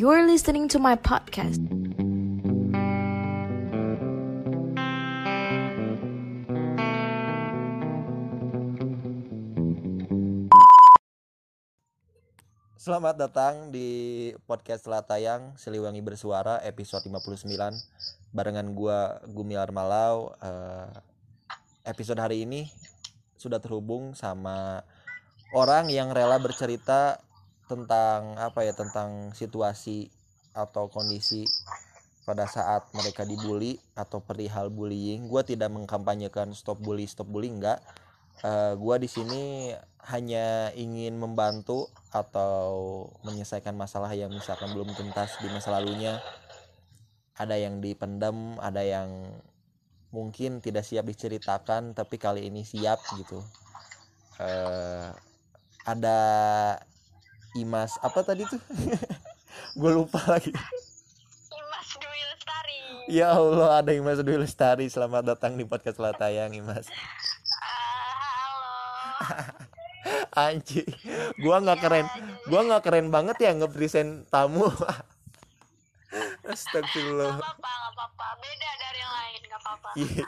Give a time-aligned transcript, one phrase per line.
[0.00, 1.60] You're listening to my podcast.
[12.80, 17.52] Selamat datang di podcast setelah tayang Siliwangi Bersuara episode 59
[18.32, 20.32] barengan gua Gumilar Malau.
[20.40, 20.88] Eh,
[21.84, 22.72] episode hari ini
[23.36, 24.80] sudah terhubung sama
[25.52, 27.20] orang yang rela bercerita
[27.70, 30.10] tentang apa ya tentang situasi
[30.50, 31.46] atau kondisi
[32.26, 35.30] pada saat mereka dibully atau perihal bullying.
[35.30, 37.78] Gua tidak mengkampanyekan stop bully stop bully enggak.
[38.42, 39.70] Eh, gua di sini
[40.10, 46.18] hanya ingin membantu atau menyelesaikan masalah yang misalkan belum tuntas di masa lalunya
[47.36, 49.08] ada yang dipendam ada yang
[50.10, 53.44] mungkin tidak siap diceritakan tapi kali ini siap gitu
[54.40, 55.12] eh
[55.84, 56.18] ada
[57.58, 58.62] Imas apa tadi tuh?
[59.80, 60.54] Gue lupa lagi.
[61.50, 62.78] Imas Dwi Lestari.
[63.10, 64.86] ya Allah ada Imas Dwi Lestari.
[64.86, 66.86] Selamat datang di podcast Latayang Imas.
[67.58, 68.74] Ah, halo.
[70.46, 70.86] anjing.
[71.42, 72.06] Gua nggak keren.
[72.46, 74.70] gua nggak keren banget ya nge-present tamu.
[74.70, 78.26] Gak Astagfirullah apa-apa, gak apa-apa.
[78.38, 79.88] Beda dari yang lain, gak apa-apa.
[79.98, 80.26] Iya,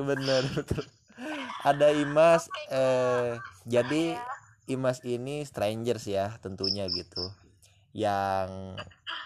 [0.00, 0.84] bener betul.
[1.60, 3.36] Ada Imas eh
[3.68, 4.16] jadi
[4.70, 7.34] Imas ini strangers ya tentunya gitu.
[7.90, 8.78] Yang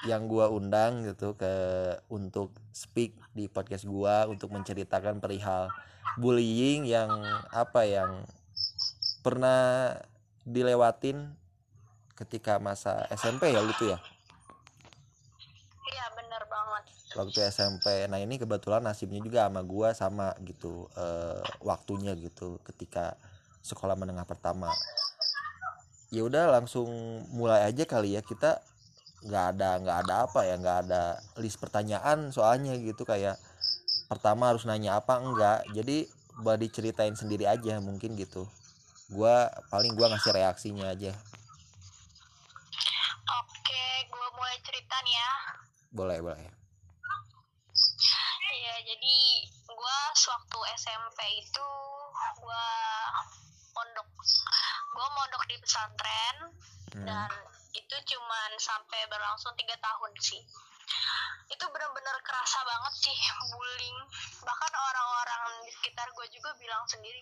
[0.09, 1.53] yang gua undang gitu ke
[2.09, 5.69] untuk speak di podcast gua untuk menceritakan perihal
[6.17, 7.12] bullying yang
[7.53, 8.25] apa yang
[9.20, 9.92] pernah
[10.45, 11.33] dilewatin
[12.17, 13.98] ketika masa SMP ya gitu ya?
[15.84, 16.83] Iya, bener banget.
[17.14, 23.14] waktu SMP nah ini kebetulan nasibnya juga sama gua sama gitu eh, waktunya gitu ketika
[23.64, 24.69] sekolah menengah pertama
[26.15, 26.87] ya udah langsung
[27.34, 28.23] mulai aja kali ya.
[28.23, 28.62] Kita
[29.27, 33.03] nggak ada nggak ada apa ya nggak ada list pertanyaan soalnya gitu.
[33.03, 33.43] Kayak
[34.07, 35.67] pertama harus nanya apa enggak.
[35.75, 36.07] Jadi
[36.47, 38.47] buat diceritain sendiri aja mungkin gitu.
[39.11, 41.13] Gua paling gua ngasih reaksinya aja.
[43.24, 45.33] Oke, gue mulai cerita nih ya.
[45.95, 46.51] boleh boleh.
[48.55, 49.17] Iya, jadi
[49.70, 51.69] gue sewaktu SMP itu
[52.41, 52.67] gue
[53.74, 54.08] mondok.
[54.95, 56.36] Gue mondok di pesantren
[56.95, 57.07] Hmm.
[57.11, 57.30] dan
[57.74, 60.39] itu cuman sampai berlangsung tiga tahun sih.
[61.51, 63.18] Itu bener-bener kerasa banget sih
[63.51, 63.98] bullying.
[64.46, 67.18] Bahkan orang-orang di sekitar gue juga bilang sendiri,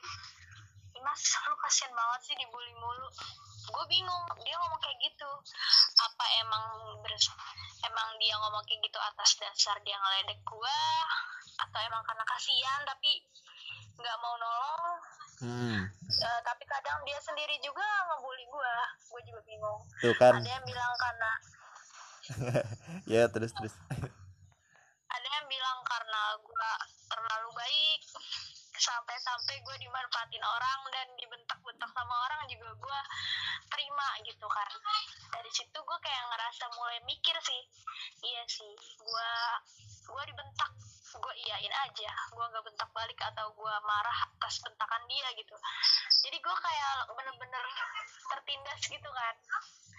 [0.93, 3.09] Imas, lu kasihan banget sih dibully mulu.
[3.73, 5.31] Gue bingung, dia ngomong kayak gitu.
[6.05, 6.65] Apa emang
[7.01, 7.33] ber-
[7.83, 10.79] emang dia ngomong kayak gitu atas dasar dia ngeledek gue
[11.59, 13.25] atau emang karena kasihan tapi
[13.97, 14.99] nggak mau nolong
[15.43, 15.81] hmm.
[16.23, 18.75] Eh, tapi kadang dia sendiri juga ngebully gue
[19.11, 19.81] gue juga bingung.
[19.99, 20.39] Tuh kan.
[20.39, 21.31] Ada yang bilang karena
[23.13, 23.75] ya terus terus.
[25.13, 26.71] Ada yang bilang karena gue
[27.11, 28.01] terlalu baik.
[28.73, 33.01] Sampai-sampai gue dimanfaatin orang dan dibentak-bentak sama orang juga gue
[33.71, 34.73] terima gitu kan.
[35.35, 37.63] Dari situ gue kayak ngerasa mulai mikir sih.
[38.23, 39.33] Iya sih gue
[40.03, 40.71] gue dibentak.
[41.13, 42.11] Gue iyain aja.
[42.33, 45.55] Gue nggak bentak balik atau gue marah atas bentakan dia gitu.
[46.27, 47.67] Jadi gue kayak bener-bener
[48.31, 49.37] tertindas gitu kan.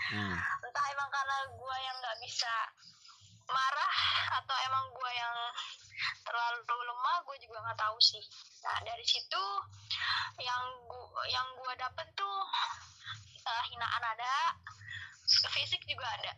[0.03, 0.35] Hmm.
[0.35, 2.53] entah emang karena gue yang nggak bisa
[3.47, 3.95] marah
[4.35, 5.35] atau emang gue yang
[6.27, 6.59] terlalu
[6.91, 8.23] lemah gue juga nggak tahu sih.
[8.67, 9.43] Nah dari situ
[10.43, 12.39] yang gua yang gue dapet tuh
[13.47, 14.35] eh, hinaan ada
[15.27, 16.31] fisik juga ada.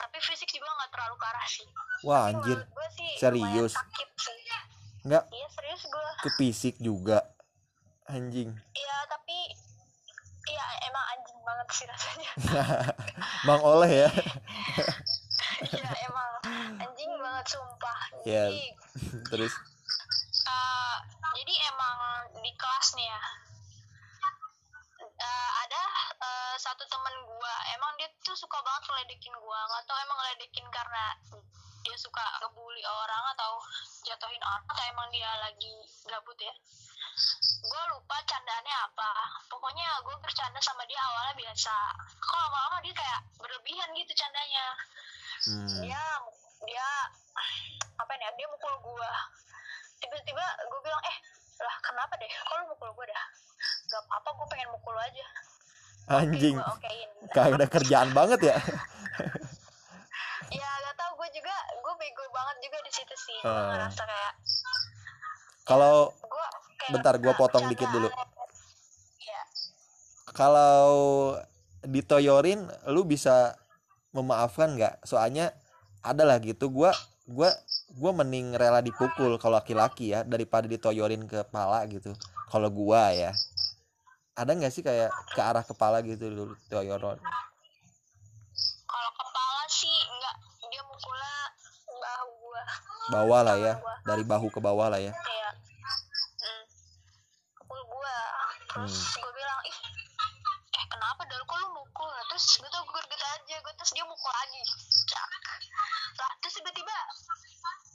[0.00, 1.66] Tapi fisik juga nggak terlalu parah sih.
[2.02, 2.58] Wah Tapi anjir
[2.96, 3.72] sih serius?
[3.76, 4.38] sih.
[5.02, 5.24] Nggak?
[5.30, 7.18] Iya serius gue ke fisik juga.
[8.10, 8.50] Anjing.
[8.54, 9.38] Iya tapi
[10.50, 12.30] iya emang anjing banget sih rasanya.
[13.46, 14.10] Bang oleh ya.
[15.62, 16.30] Iya emang
[16.82, 17.98] anjing banget sumpah.
[18.26, 18.50] Iya.
[19.30, 19.54] terus
[56.14, 56.56] anjing.
[56.56, 58.56] Gue kagak ada kerjaan banget ya.
[60.52, 63.38] Ya gak tau gue juga gue bego banget juga di situ sih.
[63.40, 63.72] Gue Ah.
[63.72, 64.32] ngerasa kayak
[65.62, 68.08] kalau gue kayak Bentar, nggak potong dikit dulu.
[69.18, 69.42] ya
[70.32, 70.84] kalau
[71.80, 73.56] ditoyorin lu bisa
[74.12, 75.00] memaafkan nggak?
[75.02, 75.56] Soalnya
[76.02, 76.90] ada lah gitu gue
[77.24, 77.48] gue
[77.92, 82.12] gue mending rela dipukul kalau laki-laki ya daripada ditoyorin ke kepala gitu.
[82.50, 83.32] Kalau gue ya
[84.32, 87.20] ada nggak sih kayak ke arah kepala gitu dulu toyoron
[88.84, 90.36] kalau kepala sih enggak
[90.68, 91.34] dia mukulnya
[91.92, 92.62] bahu gua.
[93.08, 93.74] Bawah lah ya.
[94.02, 95.12] Dari bahu ke bawah lah ya.
[95.12, 95.52] Kayak
[96.40, 96.62] hmm,
[97.60, 98.16] pukul gua.
[98.66, 99.20] Terus Hmm.
[99.20, 99.76] gua bilang ih
[100.72, 102.08] eh kenapa dari kok lu mukul?
[102.08, 103.54] Nah, terus gue tuh gue gitu aja.
[103.60, 104.62] Gue terus dia mukul lagi.
[105.06, 105.28] Cak.
[106.16, 106.96] Lah terus tiba-tiba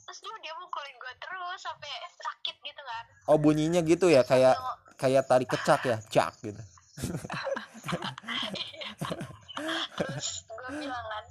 [0.06, 3.04] terus dia dia mukulin gue terus sampai sakit gitu kan.
[3.26, 6.62] Oh bunyinya gitu ya kayak Yang- kayak tari kecak ya cak gitu.
[10.50, 11.24] Gue bilang kan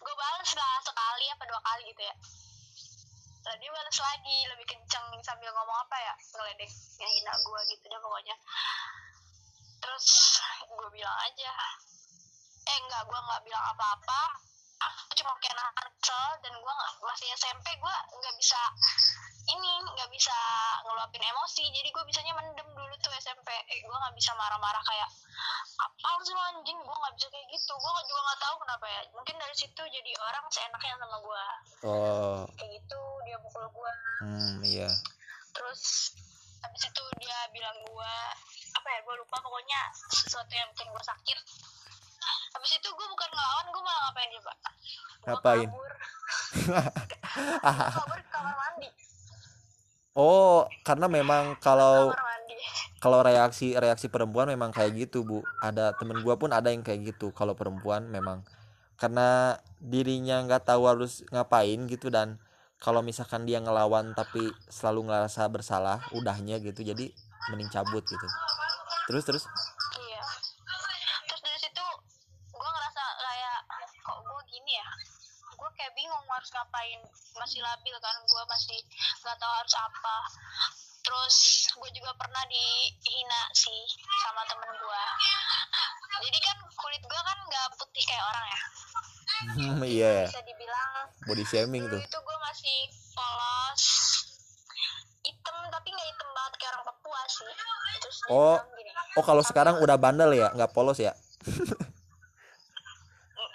[0.00, 2.14] gue balas lah sekali apa dua kali gitu ya.
[3.48, 8.36] Dia balas lagi lebih kenceng sambil ngomong apa ya ngeledek yang gue gitu deh pokoknya.
[9.84, 10.06] Terus
[10.68, 11.52] gue bilang aja
[12.68, 14.22] eh enggak gue nggak bilang apa-apa.
[14.78, 18.60] Aku cuma kayak nahan kesel dan gue masih SMP gue nggak bisa
[19.48, 20.36] ini nggak bisa
[20.84, 21.64] ngeluapin emosi.
[21.72, 22.67] Jadi gue bisanya mendem
[22.98, 25.10] tuh SMP eh, gue nggak bisa marah-marah kayak
[25.78, 26.78] apa sih lu anjing?
[26.78, 27.72] Gue nggak bisa kayak gitu.
[27.74, 29.00] Gue juga nggak tahu kenapa ya.
[29.14, 31.44] Mungkin dari situ jadi orang seenaknya sama gue
[31.86, 32.38] oh.
[32.58, 33.92] Kayak gitu dia pukul gue
[34.26, 34.90] hmm iya.
[35.54, 36.12] Terus
[36.58, 38.14] habis itu dia bilang gue
[38.74, 39.80] apa ya gue lupa pokoknya
[40.10, 41.38] sesuatu yang bikin gue sakit.
[42.54, 44.52] Habis itu gue bukan ngelawan gue malah ngapain coba?
[44.58, 45.68] Gua Ngapain?
[45.70, 45.92] kabur.
[47.94, 48.88] Kabur ke kamar mandi
[50.18, 52.10] oh karena memang kalau
[52.98, 55.38] kalau reaksi reaksi perempuan memang kayak gitu bu.
[55.62, 57.30] Ada temen gua pun ada yang kayak gitu.
[57.30, 58.42] Kalau perempuan memang.
[58.98, 62.42] Karena dirinya nggak tahu harus ngapain gitu dan
[62.82, 66.82] kalau misalkan dia ngelawan tapi selalu ngerasa bersalah udahnya gitu.
[66.82, 67.14] Jadi
[67.54, 68.26] mending cabut gitu.
[69.06, 69.44] Terus terus?
[69.94, 70.22] Iya.
[71.30, 71.86] Terus dari situ
[72.50, 73.58] gue ngerasa kayak
[74.02, 74.88] kok gue gini ya?
[75.54, 77.00] Gue kayak bingung harus ngapain
[77.38, 78.78] masih labil kan gue masih
[79.22, 80.16] nggak tahu harus apa.
[80.98, 81.36] Terus
[81.72, 83.82] gue juga pernah dihina sih
[84.20, 85.02] sama temen gue
[86.18, 88.60] jadi kan kulit gue kan nggak putih kayak orang ya.
[89.38, 90.14] Hmm, iya.
[90.26, 90.90] Bisa dibilang
[91.30, 92.00] body shaming tuh.
[92.00, 92.78] itu gue masih
[93.14, 93.82] polos
[95.22, 97.52] hitam tapi nggak hitam banget kayak orang Papua sih.
[98.02, 98.58] Terus Oh.
[98.74, 98.90] gini.
[99.16, 100.50] oh kalau sekarang udah bandel ya?
[100.52, 101.14] Nggak polos ya?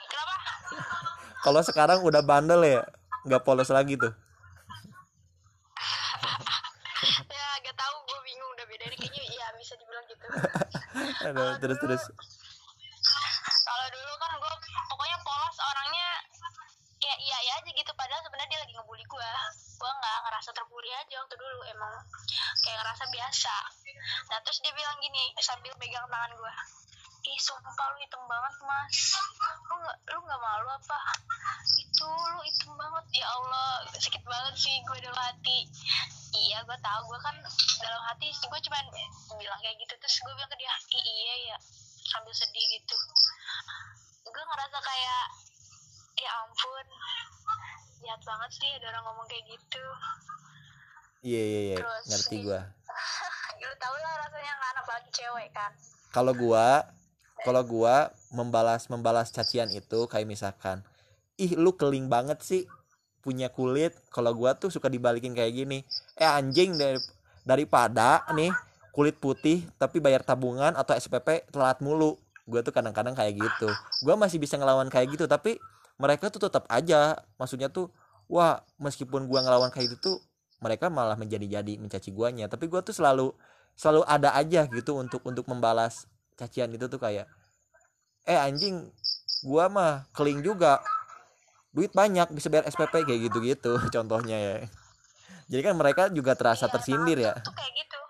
[0.08, 0.36] Kenapa?
[1.46, 2.82] Kalau sekarang udah bandel ya
[3.24, 4.14] nggak polos lagi tuh.
[7.04, 10.24] Ya gak tahu gue bingung udah beda kayaknya ya bisa dibilang gitu.
[11.28, 12.04] Aduh, terus terus.
[13.64, 14.54] kalau dulu kan gue
[14.88, 16.10] pokoknya polos orangnya
[17.04, 19.30] ya iya iya aja gitu padahal sebenarnya dia lagi ngebully gue
[19.84, 21.94] gue nggak ngerasa terbully aja waktu dulu emang
[22.64, 23.56] kayak ngerasa biasa.
[24.32, 26.54] Nah terus dia bilang gini sambil pegang tangan gue
[27.24, 28.98] ih sumpah lu hitam banget mas.
[29.72, 30.98] Lu nggak lu nggak malu apa
[32.44, 33.88] hitam banget ya Allah.
[33.96, 35.68] Sakit banget sih gue dalam hati.
[36.36, 37.02] Iya gue tahu.
[37.10, 37.36] Gue kan
[37.80, 38.86] dalam hati sih gue cuman
[39.40, 39.94] bilang kayak gitu.
[39.98, 41.36] Terus gue bilang ke dia "Ih, iya.
[41.54, 41.58] Ya
[42.04, 42.98] sambil sedih gitu.
[44.28, 45.24] Gue ngerasa kayak
[46.20, 46.86] ya ampun
[48.04, 49.86] jahat banget sih ada orang ngomong kayak gitu.
[51.24, 51.78] Iya iya iya.
[52.12, 52.62] Ngerti gua.
[53.64, 55.72] Lu tau lah rasanya kan apalagi cewek kan?
[56.12, 56.84] Kalau gua
[57.48, 60.84] kalau gua membalas membalas cacian itu kayak misalkan
[61.44, 62.64] ih lu keling banget sih
[63.20, 63.92] punya kulit.
[64.12, 65.84] Kalau gua tuh suka dibalikin kayak gini.
[66.16, 67.00] Eh anjing dari
[67.44, 68.52] daripada nih
[68.96, 72.16] kulit putih tapi bayar tabungan atau SPP telat mulu.
[72.48, 73.68] Gua tuh kadang-kadang kayak gitu.
[74.04, 75.60] Gua masih bisa ngelawan kayak gitu tapi
[76.00, 77.20] mereka tuh tetap aja.
[77.40, 77.92] Maksudnya tuh
[78.32, 80.18] wah meskipun gua ngelawan kayak gitu tuh
[80.64, 82.48] mereka malah menjadi-jadi mencaci guanya.
[82.48, 83.36] Tapi gua tuh selalu
[83.74, 86.06] selalu ada aja gitu untuk untuk membalas
[86.38, 87.26] cacian itu tuh kayak
[88.24, 88.88] eh anjing
[89.44, 90.80] gua mah keling juga
[91.74, 94.56] duit banyak bisa bayar SPP kayak gitu-gitu contohnya ya.
[95.50, 97.34] Jadi kan mereka juga terasa Iya, tersindir ya.
[97.36, 98.00] tuh kayak gitu.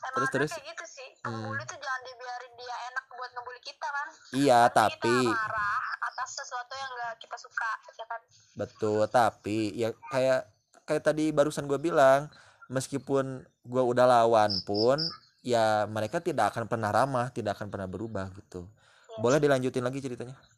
[0.00, 0.50] Emang Terus, terus?
[0.50, 1.08] kayak gitu sih.
[1.20, 1.34] Hmm.
[1.44, 4.06] pembuli tuh jangan dibiarin dia enak buat ngebully kita kan.
[4.32, 8.20] Iya tapi kita marah atas sesuatu yang gak kita suka ya kan?
[8.56, 10.40] Betul tapi ya kayak
[10.82, 12.26] kayak tadi barusan gue bilang
[12.66, 14.98] meskipun gua udah lawan pun
[15.42, 18.64] ya mereka tidak akan pernah ramah tidak akan pernah berubah gitu.
[19.10, 19.18] Iya.
[19.18, 20.34] Boleh dilanjutin lagi ceritanya?
[20.34, 20.49] ya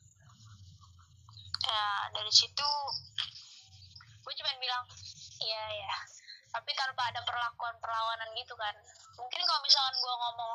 [2.14, 2.70] dari situ
[4.22, 4.84] gue cuma bilang
[5.42, 5.96] iya ya
[6.52, 8.76] tapi tanpa ada perlakuan perlawanan gitu kan.
[9.16, 10.52] Mungkin kalau misalkan gue ngomong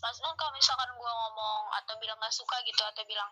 [0.00, 3.28] maksudnya kalau misalkan gue ngomong atau bilang nggak suka gitu atau bilang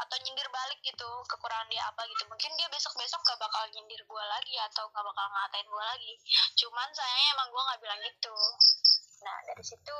[0.00, 4.00] atau nyindir balik gitu kekurangan dia apa gitu mungkin dia besok besok gak bakal nyindir
[4.00, 6.14] gue lagi atau gak bakal ngatain gue lagi.
[6.56, 8.36] Cuman sayangnya emang gue nggak bilang gitu.
[9.20, 9.98] Nah dari situ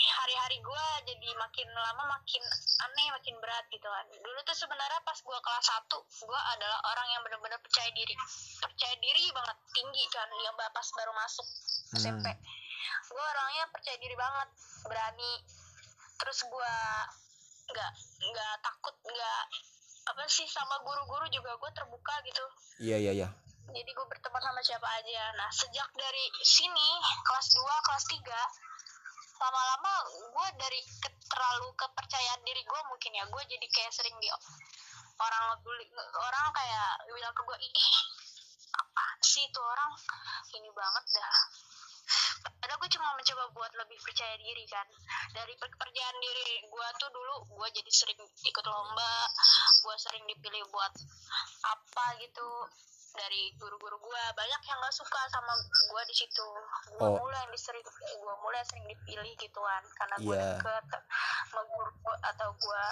[0.00, 2.42] hari-hari gue jadi makin lama makin
[2.88, 4.06] aneh makin berat gitu kan.
[4.08, 8.14] Dulu tuh sebenarnya pas gue kelas 1 gue adalah orang yang benar-benar percaya diri.
[8.60, 11.46] Percaya diri banget tinggi kan yang pas baru masuk
[12.00, 12.26] SMP
[13.10, 14.48] gue orangnya percaya diri banget
[14.86, 15.32] berani.
[16.20, 16.74] Terus gue
[17.70, 17.92] nggak
[18.30, 19.42] nggak takut nggak
[20.10, 22.44] apa sih sama guru-guru juga gue terbuka gitu.
[22.82, 23.28] Iya iya iya.
[23.70, 25.22] Jadi gue berteman sama siapa aja.
[25.38, 26.88] Nah sejak dari sini
[27.26, 28.69] kelas 2 kelas 3
[29.40, 33.24] lama-lama gue dari ke, terlalu kepercayaan diri gue mungkin ya.
[33.32, 34.28] Gue jadi kayak sering di
[35.20, 37.88] orang ngebully orang kayak bilang ke gue ih
[38.76, 39.92] apa sih itu orang?
[40.52, 41.36] Ini banget dah.
[42.60, 44.86] Padahal gue cuma mencoba buat lebih percaya diri kan.
[45.32, 49.12] Dari pekerjaan diri gue tuh dulu gue jadi sering ikut lomba
[49.80, 50.92] gue sering dipilih buat
[51.64, 52.48] apa gitu
[53.10, 56.46] dari guru-guru gue banyak yang gak suka sama gue di situ
[56.92, 57.18] gue Oh.
[57.18, 60.50] mulai yang disering gue mulai sering dipilih gituan karena gue Iya.
[60.56, 60.84] deket
[61.44, 62.82] sama guru gua, atau gue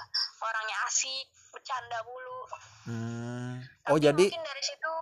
[0.40, 2.40] orangnya asik bercanda mulu
[2.86, 3.52] hmm.
[3.84, 4.92] Tapi oh jadi mungkin dari situ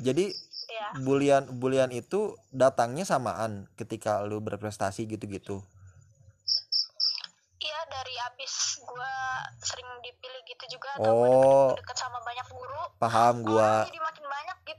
[0.00, 0.24] jadi
[0.70, 5.62] ya bulian bulian itu datangnya samaan ketika lu berprestasi gitu-gitu
[7.60, 9.14] Iya dari abis gue
[9.60, 11.20] sering dipilih gitu juga atau Oh.
[11.20, 11.28] gue
[11.76, 14.09] deket, deket sama banyak guru paham gua orang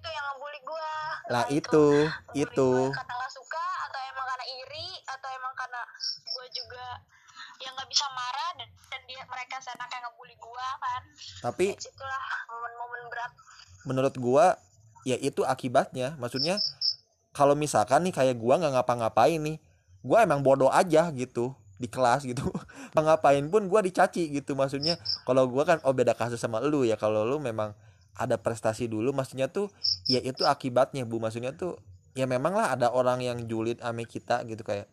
[0.02, 0.90] gitu yang ngebully gue
[1.30, 2.70] lah itu Ngebully itu.
[2.90, 5.82] gua karena gak suka atau emang karena iri atau emang karena
[6.26, 6.86] gue juga
[7.62, 11.02] yang nggak bisa marah dan, dan dia mereka seenaknya ngebully gue kan.
[11.46, 13.32] Tapi situlah momen-momen berat.
[13.86, 14.46] menurut gua
[15.06, 16.18] ya itu akibatnya.
[16.18, 16.58] Maksudnya
[17.38, 19.58] kalau misalkan nih kayak gua nggak ngapa-ngapain nih
[20.02, 22.50] gua emang bodoh aja gitu di kelas gitu.
[22.98, 24.98] Ngapain pun gua dicaci gitu maksudnya.
[25.26, 26.98] Kalau gua kan oh beda kasus sama lu ya.
[26.98, 27.78] Kalau lu memang
[28.16, 29.72] ada prestasi dulu maksudnya tuh
[30.06, 31.18] ya itu akibatnya bu.
[31.18, 31.80] Maksudnya tuh
[32.12, 34.62] ya memang lah ada orang yang julid ame kita gitu.
[34.62, 34.92] Kayak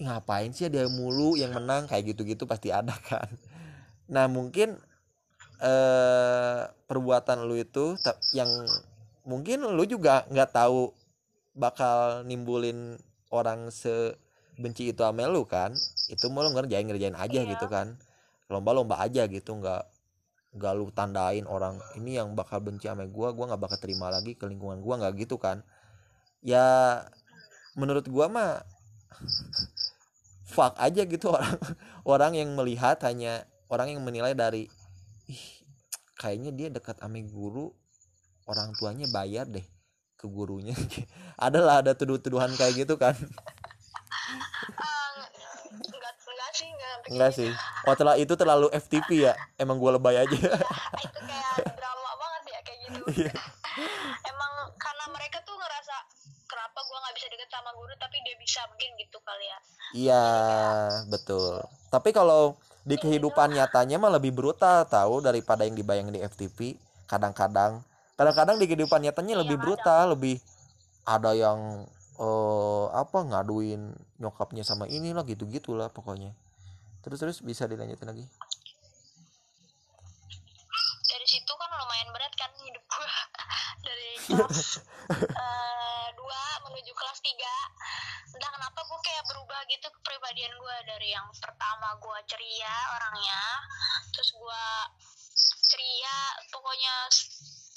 [0.00, 1.84] "Ih, ngapain sih dia mulu yang menang?
[1.88, 3.28] Kayak gitu-gitu pasti ada kan.
[4.08, 4.76] Nah mungkin
[5.56, 7.96] eh perbuatan lu itu
[8.36, 8.48] yang
[9.24, 10.92] mungkin lu juga nggak tahu
[11.56, 13.00] bakal nimbulin
[13.32, 15.72] orang sebenci itu ame lu kan.
[16.12, 17.56] Itu mau lu ngerjain ngerjain aja Iya.
[17.56, 17.96] gitu kan.
[18.52, 19.56] Lomba-lomba aja gitu.
[19.56, 19.88] Nggak
[20.56, 24.32] nggak lu tandain orang ini yang bakal benci ame gua gua nggak bakal terima lagi
[24.32, 25.60] ke lingkungan gua nggak gitu kan.
[26.40, 27.04] Ya
[27.76, 28.52] menurut gua mah
[30.48, 31.56] fuck aja gitu orang
[32.12, 34.72] orang yang melihat hanya orang yang menilai dari
[35.28, 35.44] ih
[36.16, 37.70] kayaknya dia dekat ame guru
[38.48, 39.64] orang tuanya bayar deh
[40.16, 40.72] ke gurunya.
[41.36, 43.12] Adalah ada tuduh-tuduhan kayak gitu kan
[44.76, 45.28] Ah,
[45.70, 46.70] enggak enggak sih
[47.10, 47.50] enggak sih.
[47.86, 49.32] Setelah itu terlalu FTP ya.
[49.56, 50.36] Emang gua lebay aja.
[50.36, 53.00] Itu kayak drama banget ya kayak gitu.
[53.16, 53.32] Iya.
[54.26, 55.96] emang karena mereka tuh ngerasa
[56.48, 59.58] kenapa gua nggak bisa deket sama guru tapi dia bisa mungkin gitu kali ya.
[59.94, 60.24] Iya
[61.12, 61.62] betul.
[61.92, 66.78] Tapi kalau di kehidupan nyatanya mah lebih brutal tahu daripada yang dibayangin di FTP
[67.10, 67.82] kadang-kadang
[68.14, 70.38] kadang-kadang di kehidupan nyatanya lebih brutal lebih
[71.02, 71.82] ada yang
[72.16, 76.32] eh apa ngaduin nyokapnya sama inilah gitu gitulah pokoknya
[77.06, 78.26] terus terus bisa dilanjutin lagi?
[81.06, 83.14] Dari situ kan lumayan berat kan hidup gua.
[83.86, 84.82] Dari kelas
[85.14, 87.56] eh, dua menuju kelas tiga.
[88.34, 90.82] Entah kenapa gua kayak berubah gitu kepribadian gua.
[90.82, 93.42] Dari yang pertama gua ceria orangnya
[94.10, 94.90] terus gua
[95.70, 96.18] ceria
[96.50, 96.94] pokoknya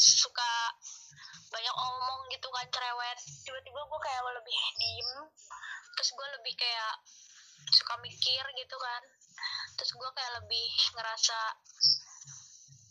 [0.01, 0.73] suka
[1.53, 3.19] banyak omong gitu kan cerewet.
[3.45, 5.11] Tiba-tiba gua kayak lebih diem
[5.93, 6.97] terus gua lebih kayak
[7.69, 9.03] suka mikir gitu kan
[9.77, 11.39] terus gua kayak lebih ngerasa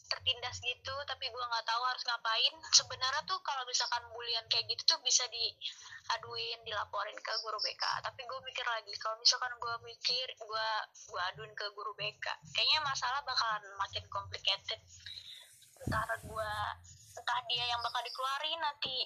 [0.08, 2.54] tertindas gitu tapi gua nggak tahu harus ngapain.
[2.72, 8.24] Sebenarnya tuh kalau misalkan bulian kayak gitu tuh bisa diaduin dilaporin ke guru BK tapi
[8.24, 10.68] gue mikir lagi kalau misalkan gua mikir gua
[11.12, 12.26] gua aduin ke guru BK
[12.56, 14.80] kayaknya masalah bakalan makin complicated.
[15.84, 16.50] Entah gua
[17.18, 18.98] entah dia yang bakal dikeluarin nanti.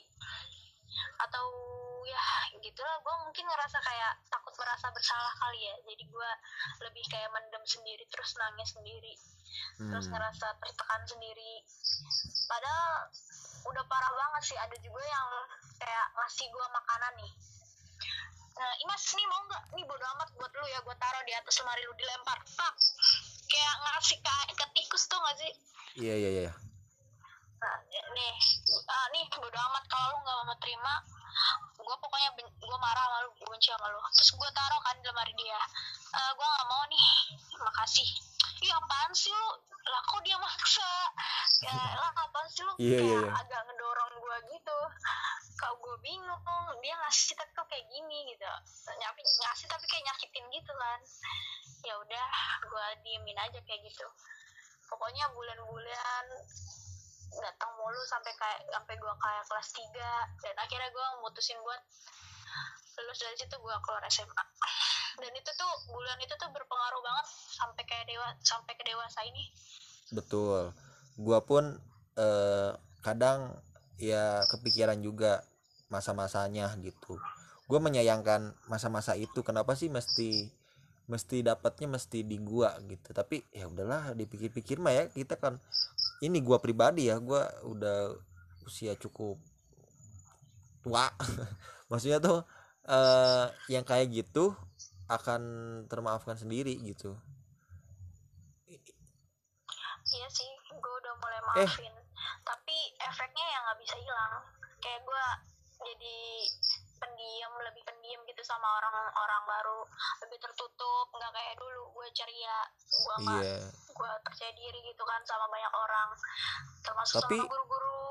[1.18, 1.46] Atau
[2.02, 2.24] ya
[2.58, 5.74] gitulah gue mungkin ngerasa kayak takut merasa bersalah kali ya.
[5.82, 6.30] Jadi gua
[6.86, 9.14] lebih kayak mendem sendiri terus nangis sendiri.
[9.82, 10.12] Terus Hmm.
[10.14, 11.66] ngerasa tertekan sendiri.
[12.46, 13.10] Padahal
[13.66, 14.58] udah parah banget sih.
[14.58, 15.28] Ada juga yang
[15.82, 17.32] kayak ngasih gua makanan nih.
[18.52, 19.62] Nah imas nih mau nggak?
[19.74, 20.78] Nih bodo amat buat lu ya.
[20.86, 22.38] Gua taruh di atas lemari lu dilempar.
[22.38, 22.74] Pak.
[23.52, 25.52] kayak ngasih ke, ke tikus tuh gak sih?
[26.00, 26.52] Iya iya iya.
[27.60, 27.76] Nah,
[28.16, 28.32] nih
[28.88, 29.84] ah, nih bodo amat.
[29.92, 30.94] Kalau lu nggak mau terima
[31.82, 34.00] gue pokoknya gue marah sama lu gue benci sama lu.
[34.14, 35.60] Terus gue taruh kan di lemari dia.
[36.12, 37.06] Eh, e, gue nggak mau nih.
[37.58, 38.08] Makasih.
[38.62, 39.48] Iya apaan sih lu?
[39.82, 40.92] Lah kok dia maksa?
[41.66, 42.72] Ya lah apaan sih lu?
[42.78, 43.30] Yeah, kayak iya.
[43.34, 44.78] agak ngedorong gue gitu.
[45.58, 46.66] Kalau gue bingung.
[46.82, 48.50] Dia ngasih tapi kok kayak gini gitu.
[48.88, 51.00] Nyapi ngasih tapi kayak nyakitin gitu kan.
[51.82, 52.28] Ya udah
[52.62, 54.06] gue diemin aja kayak gitu.
[54.86, 56.24] Pokoknya bulan-bulan
[57.40, 61.80] datang mulu sampai kayak sampai gue kayak kelas 3 dan akhirnya gue mutusin buat
[63.00, 64.44] lulus dari situ gue keluar SMA
[65.20, 69.44] dan itu tuh bulan itu tuh berpengaruh banget sampai kayak dewa sampai ke dewasa ini.
[70.10, 70.72] Betul.
[71.20, 71.76] Gua pun
[72.16, 72.72] eh,
[73.04, 73.52] kadang
[74.00, 75.44] ya kepikiran juga
[75.92, 77.20] masa-masanya gitu.
[77.68, 80.48] Gue menyayangkan masa-masa itu kenapa sih mesti
[81.06, 83.12] mesti dapatnya mesti di gua gitu.
[83.12, 85.60] Tapi ya udahlah dipikir-pikir mah ya kita kan
[86.22, 88.14] ini gua pribadi ya gua udah
[88.62, 89.42] usia cukup
[90.80, 91.10] tua.
[91.90, 92.46] Maksudnya tuh
[92.82, 94.54] eh yang kayak gitu
[95.06, 95.42] akan
[95.86, 97.14] termaafkan sendiri gitu.
[100.12, 101.68] Iya sih gue udah mulai Eh.
[101.68, 101.94] maafin.
[102.44, 104.34] Tapi efeknya yang nggak bisa hilang.
[104.82, 105.24] Kayak gue
[105.82, 106.18] jadi
[107.22, 109.80] pendiam lebih pendiam gitu sama orang-orang baru.
[110.26, 111.82] Lebih tertutup nggak kayak dulu.
[111.94, 113.62] Gue ceria gue iya.
[113.70, 116.08] gue percaya diri gitu kan sama banyak orang.
[116.82, 118.02] Termasuk Tapi- sama guru-guru.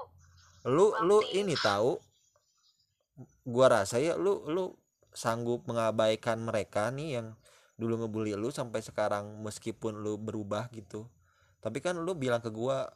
[0.62, 1.42] lu lu Bakti.
[1.42, 1.98] ini tahu
[3.50, 4.78] gua rasa ya lu lu
[5.10, 7.34] sanggup mengabaikan mereka nih yang
[7.82, 11.10] dulu ngebully lu sampai sekarang meskipun lu berubah gitu.
[11.66, 12.94] Tapi kan lu bilang ke gua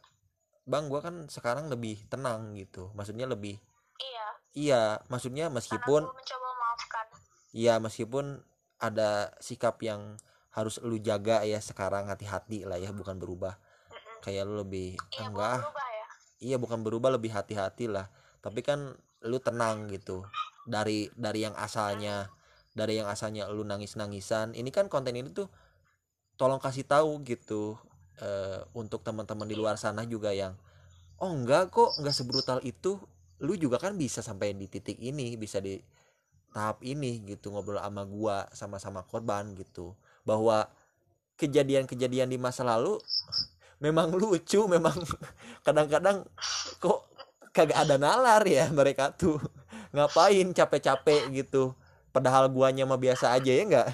[0.62, 2.94] bang gua kan sekarang lebih tenang gitu.
[2.94, 3.58] Maksudnya lebih
[3.98, 4.25] iya
[4.56, 7.06] iya maksudnya meskipun gue mencoba memaafkan.
[7.52, 8.40] Iya meskipun
[8.80, 10.16] ada sikap yang
[10.52, 13.60] harus lu jaga ya sekarang hati-hati lah ya bukan berubah.
[13.60, 14.24] Mm-mm.
[14.24, 16.06] kayak lu lebih iya enggak berubah ya.
[16.36, 18.08] Iya bukan berubah lebih hati-hati lah.
[18.40, 18.96] Tapi kan
[19.28, 20.24] lu tenang gitu.
[20.64, 22.32] Dari dari yang asalnya
[22.72, 24.56] dari yang asalnya lu nangis-nangisan.
[24.56, 25.48] Ini kan konten ini tuh
[26.36, 27.76] tolong kasih tahu gitu
[28.20, 30.56] eh, untuk teman-teman di luar sana juga yang
[31.20, 33.00] oh enggak kok enggak sebrutal itu
[33.44, 35.76] lu juga kan bisa sampai di titik ini bisa di
[36.56, 39.92] tahap ini gitu ngobrol sama gua sama-sama korban gitu.
[40.24, 40.68] Bahwa
[41.36, 42.96] kejadian-kejadian di masa lalu
[43.84, 44.96] memang lucu memang
[45.66, 46.24] kadang-kadang
[46.80, 47.04] kok
[47.52, 49.36] kagak ada nalar ya mereka tuh.
[49.94, 51.72] Ngapain capek-capek gitu?
[52.12, 53.88] Padahal guanya mah biasa aja ya enggak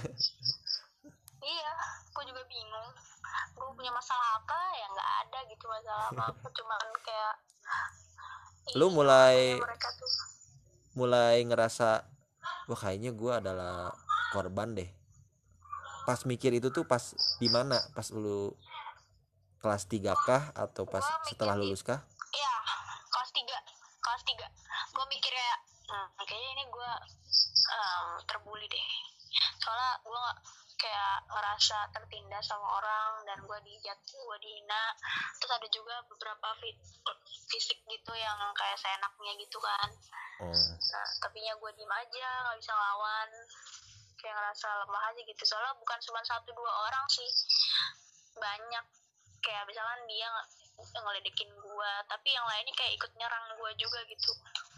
[1.43, 1.71] iya
[2.15, 2.89] gue juga bingung.
[3.59, 4.59] Gue punya masalah apa?
[4.79, 7.35] Ya nggak ada gitu masalah apa apa cuman kayak
[8.79, 10.11] Lu mulai- tuh.
[10.95, 12.05] mulai ngerasa
[12.69, 13.93] wah kayaknya gua adalah
[14.33, 14.89] korban deh.
[16.03, 17.79] Pas mikir itu tuh pas di mana?
[17.95, 18.51] Pas lu
[19.63, 22.03] kelas 3 kah atau pas Gua setelah lulus kah?
[22.35, 22.55] Iya,
[23.07, 23.55] kelas 3
[24.03, 24.47] Kelas 3
[24.91, 25.51] Gue mikirnya
[25.87, 26.91] hmm, Kayaknya ini gue
[27.71, 28.87] em, terbully deh.
[29.63, 30.25] Soalnya gue
[30.83, 34.85] kayak ngerasa tertindas sama orang Dan gue dijat, gue dihina.
[35.39, 36.79] Terus ada juga beberapa fi-
[37.47, 39.89] fisik gitu yang kayak seenaknya gitu kan.
[40.43, 40.51] Oh
[40.93, 43.29] Nah, tapinya gue diem aja, nggak bisa ngelawan.
[44.19, 45.43] Kayak ngerasa lemah aja gitu.
[45.47, 47.31] Soalnya bukan cuma satu dua orang sih.
[48.37, 48.85] Banyak.
[49.43, 50.51] Kayak misalkan dia nge-
[50.83, 54.33] ngeledekin gue Tapi yang lainnya kayak ikut nyerang gue juga gitu.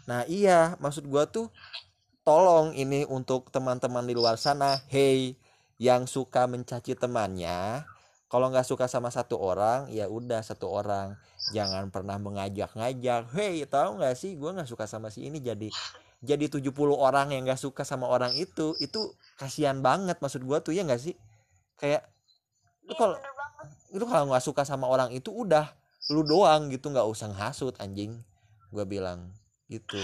[0.05, 1.49] Nah iya maksud gua tuh
[2.21, 4.81] tolong ini untuk teman-teman di luar sana.
[4.89, 5.33] Hey
[5.81, 7.83] yang suka mencaci temannya
[8.25, 11.15] kalau nggak suka sama satu orang ya udah satu orang.
[11.53, 15.37] Jangan pernah mengajak-ngajak hey tahu nggak sih gua nggak suka sama si ini.
[15.39, 15.69] Jadi
[16.25, 20.73] jadi 70 orang yang nggak suka sama orang itu itu kasihan banget maksud gua tuh
[20.73, 21.13] ya nggak sih?
[21.77, 22.09] Kayak
[22.89, 23.15] lu Iya kalau
[23.93, 25.69] lu kalau nggak suka sama orang itu udah
[26.09, 28.19] lu doang gitu nggak usah ngasut anjing.
[28.73, 29.31] Gua bilang
[29.69, 30.01] gitu.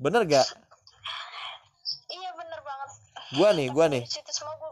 [0.00, 0.48] Bener gak
[2.10, 2.90] Iya bener banget.
[3.36, 4.02] Gua nih nih.
[4.08, 4.71] Situ semua gue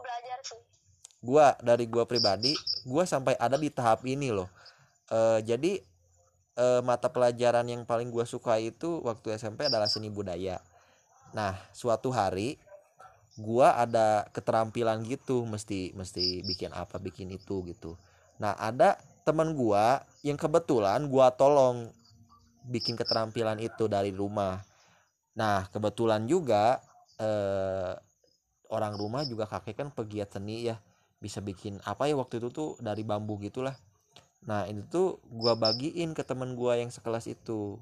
[1.21, 4.49] gua dari gua pribadi gua sampai ada di tahap ini loh.
[5.13, 5.79] Eh jadi
[6.57, 10.59] eh, mata pelajaran yang paling gua suka itu waktu SMP adalah seni budaya.
[11.37, 12.57] Nah suatu hari
[13.37, 17.95] gua ada keterampilan gitu mesti mesti bikin apa bikin itu gitu.
[18.41, 21.93] Nah ada teman gua yang kebetulan gua tolong
[22.65, 24.65] bikin keterampilan itu dari rumah.
[25.37, 26.81] Nah kebetulan juga
[27.21, 27.93] eh,
[28.73, 30.81] orang rumah juga kakek kan pegiat seni ya
[31.21, 33.77] bisa bikin apa ya waktu itu tuh dari bambu gitulah.
[34.49, 37.77] Nah itu tuh gua bagiin ke temen gua yang sekelas itu.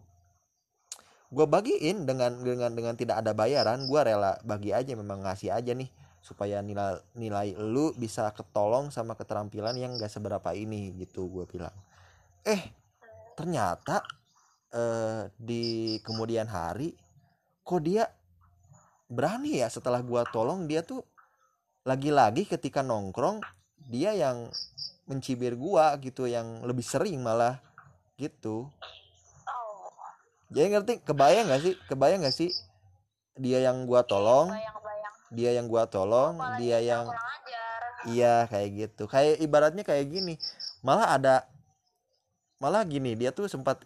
[1.32, 5.72] Gua bagiin dengan dengan dengan tidak ada bayaran gua rela bagi aja memang ngasih aja
[5.72, 5.88] nih
[6.20, 11.74] supaya nilai nilai lu bisa ketolong sama keterampilan yang gak seberapa ini gitu gua bilang.
[12.44, 12.60] Eh
[13.40, 14.04] ternyata
[14.76, 16.92] eh, di kemudian hari
[17.64, 18.04] kok dia
[19.08, 21.08] berani ya setelah gua tolong dia tuh
[21.90, 23.42] lagi-lagi ketika nongkrong
[23.90, 24.54] dia yang
[25.10, 27.58] mencibir gua gitu yang lebih sering malah
[28.22, 28.70] gitu.
[29.50, 29.90] Oh
[30.54, 31.02] jadi ngerti?
[31.02, 31.74] Kebayang gak sih?
[31.90, 32.54] Kebayang gak sih?
[33.38, 34.54] Dia yang gua tolong
[35.30, 37.06] dia yang gua tolong Apalagi dia yang
[38.10, 39.06] iya kayak gitu.
[39.06, 40.42] Kayak ibaratnya kayak gini.
[40.82, 41.36] Malah ada
[42.58, 43.86] malah gini dia tuh sempat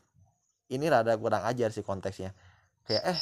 [0.71, 2.31] ini rada kurang ajar sih konteksnya.
[2.87, 3.19] Kayak eh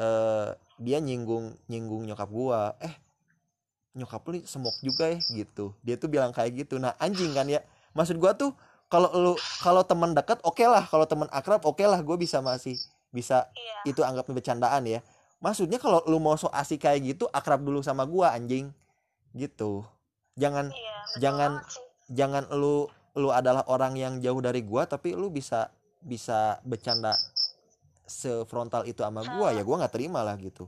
[0.00, 0.48] eh
[0.80, 2.76] dia nyinggung nyinggung nyokap gua.
[2.80, 3.03] Eh
[3.94, 5.72] nyokap lu semok juga ya gitu.
[5.86, 6.82] Dia tuh bilang kayak gitu.
[6.82, 7.62] Nah anjing kan ya.
[7.94, 8.50] Maksud gua tuh
[8.90, 10.84] kalau lu kalau teman dekat oke lah.
[10.90, 12.02] Kalau teman akrab oke lah.
[12.02, 12.74] Gue bisa masih
[13.14, 13.94] bisa iya.
[13.94, 15.00] itu anggap bercandaan ya.
[15.38, 18.74] Maksudnya kalau lu mau so asik kayak gitu akrab dulu sama gua anjing.
[19.30, 19.86] Gitu.
[20.34, 21.82] Jangan iya jangan sih.
[22.10, 25.70] jangan lu lu adalah orang yang jauh dari gua tapi lu bisa
[26.02, 27.14] bisa bercanda
[28.04, 29.62] sefrontal itu sama gua ya.
[29.62, 30.66] Gua nggak terima lah gitu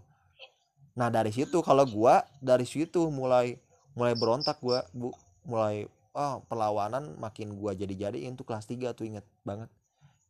[0.97, 3.61] nah dari situ kalau gua dari situ mulai
[3.93, 5.13] mulai berontak gua bu.
[5.47, 9.69] Mulai ah perlawanan makin gua jadi jadiin tuh kelas 3 tuh inget banget.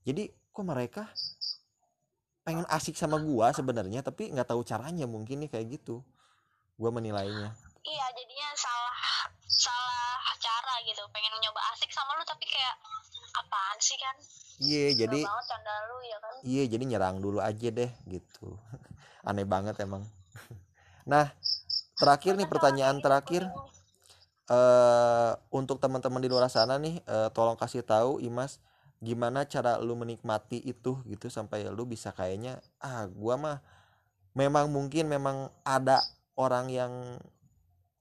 [0.02, 1.06] Jadi kok mereka
[2.46, 6.02] pengen asik sama gua sebenarnya tapi nggak tahu caranya mungkin nih kayak gitu.
[6.76, 7.54] Gua menilainya.
[7.86, 8.96] Iya jadinya salah
[9.46, 11.00] salah cara gitu.
[11.14, 12.76] Pengen nyoba asik sama lu tapi kayak
[13.38, 14.16] apaan sih kan?
[14.56, 15.20] Iya Nggak jadi
[16.06, 16.32] ya kan?
[16.46, 18.56] Iya, jadi nyerang dulu aja deh gitu.
[19.28, 20.06] Aneh banget emang.
[21.06, 21.30] Nah,
[22.02, 23.46] terakhir nih pertanyaan terakhir
[24.46, 28.62] eh untuk teman-teman di luar sana nih, eh, tolong kasih tahu Imas
[29.02, 33.58] gimana cara lu menikmati itu gitu sampai lu bisa kayaknya ah gua mah
[34.32, 36.00] memang mungkin memang ada
[36.38, 36.92] orang yang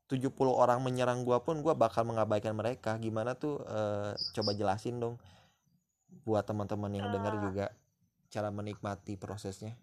[0.06, 2.98] 70 orang menyerang gua pun gua bakal mengabaikan mereka.
[3.02, 5.16] Gimana tuh eh, coba jelasin dong
[6.26, 7.66] buat teman-teman yang dengar juga
[8.34, 9.78] cara menikmati prosesnya.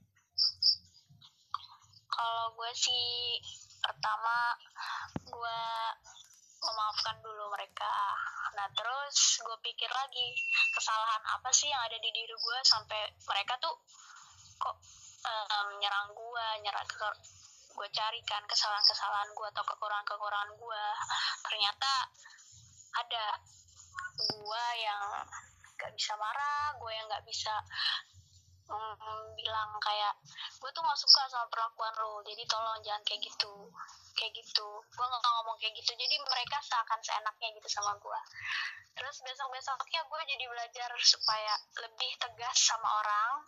[2.42, 3.38] Kalau gue sih
[3.78, 4.50] pertama
[5.30, 5.62] gue
[6.58, 7.94] memaafkan dulu mereka.
[8.58, 10.34] Nah terus gue pikir lagi
[10.74, 13.78] kesalahan apa sih yang ada di diri gue sampai mereka tuh
[14.58, 14.74] kok
[15.22, 17.08] em, nyerang gue nyerang ke
[17.78, 20.84] gue carikan kesalahan-kesalahan gue atau kekurangan-kekurangan gue
[21.46, 21.92] ternyata
[23.06, 23.38] ada
[24.18, 25.02] gue yang
[25.78, 27.54] gak bisa marah gue yang gak bisa
[28.68, 30.14] mm, bilang kayak
[30.58, 33.54] gue tuh gak suka sama perlakuan lo jadi tolong jangan kayak gitu
[34.12, 34.68] kayak gitu.
[34.92, 38.20] Gue nggak ngomong kayak gitu jadi mereka seakan seenaknya gitu sama gue
[38.92, 43.40] terus besok besoknya gue jadi belajar supaya lebih tegas sama orang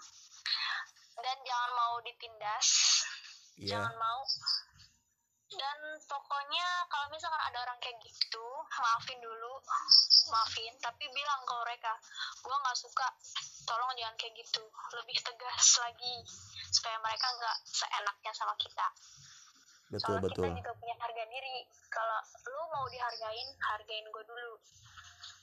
[1.20, 2.68] dan jangan mau ditindas
[3.54, 3.78] Iya.
[3.78, 4.22] jangan mau.
[5.54, 5.78] Dan
[6.10, 8.46] pokoknya kalau misalkan ada orang kayak gitu
[8.82, 9.54] maafin dulu
[10.34, 11.94] maafin tapi bilang ke mereka
[12.42, 13.06] gue nggak suka
[13.64, 14.62] tolong jangan kayak gitu.
[14.94, 16.14] Lebih tegas lagi
[16.70, 18.86] supaya mereka nggak seenaknya sama kita.
[19.92, 20.44] Betul soalnya betul.
[20.44, 21.56] kita juga punya harga diri.
[21.92, 24.54] Kalau lu mau dihargain hargain gue dulu.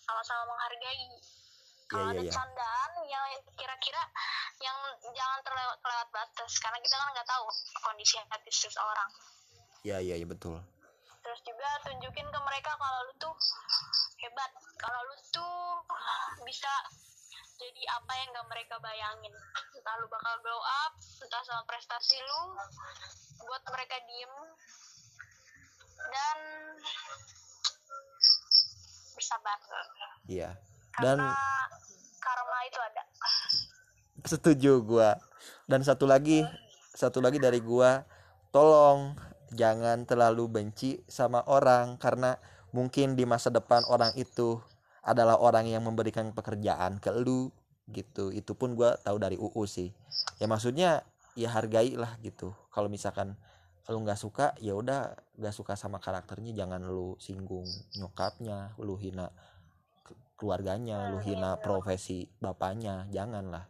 [0.06, 1.08] Sama-sama menghargai.
[1.92, 2.32] Kalau Iya, iya, ada iya.
[2.32, 3.26] candaan yang
[3.60, 4.02] kira-kira
[4.64, 4.78] yang
[5.12, 6.52] jangan terlewat kelewat batas.
[6.60, 7.46] Karena kita kan nggak tahu
[7.84, 9.12] kondisi hati seseorang.
[9.84, 10.62] Iya iya iya betul.
[11.22, 13.30] terus juga tunjukin ke mereka kalau lu tuh
[14.26, 14.50] hebat.
[14.82, 15.54] Kalau lu tuh
[16.42, 16.74] bisa
[17.62, 19.34] jadi apa yang gak mereka bayangin
[19.78, 22.42] entah lu bakal glow up entah sama prestasi lu
[23.46, 24.34] buat mereka diem
[26.02, 26.38] dan
[29.14, 29.60] bersabar
[30.26, 30.50] Iya.
[30.98, 31.36] Dan karena
[32.22, 33.04] karma itu ada
[34.26, 35.18] setuju gua.
[35.66, 36.46] Dan satu lagi,
[36.94, 38.06] satu lagi dari gua,
[38.54, 39.18] tolong
[39.52, 42.40] jangan terlalu benci sama orang karena
[42.72, 44.64] mungkin di masa depan orang itu
[45.02, 47.50] adalah orang yang memberikan pekerjaan ke lu
[47.90, 48.30] gitu.
[48.34, 49.90] Itu pun gua tahu dari UU sih.
[50.42, 51.04] Ya maksudnya
[51.38, 52.54] ya hargailah gitu.
[52.74, 53.36] Kalau misalkan
[53.90, 57.66] lu nggak suka ya udah nggak suka sama karakternya jangan lu singgung
[57.98, 59.28] nyokapnya lu hina
[60.06, 61.64] ke- keluarganya lu Hmm, hina iya.
[61.66, 63.66] profesi bapaknya janganlah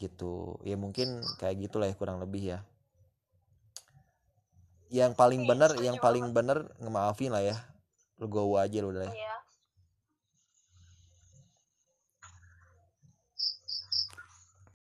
[0.00, 2.58] gitu ya mungkin kayak gitulah ya kurang lebih ya
[4.92, 7.56] yang paling Iya, bener yang paling bener ngemaafin lah ya
[8.20, 9.14] lu go aja lu udah ya.
[9.14, 9.34] ya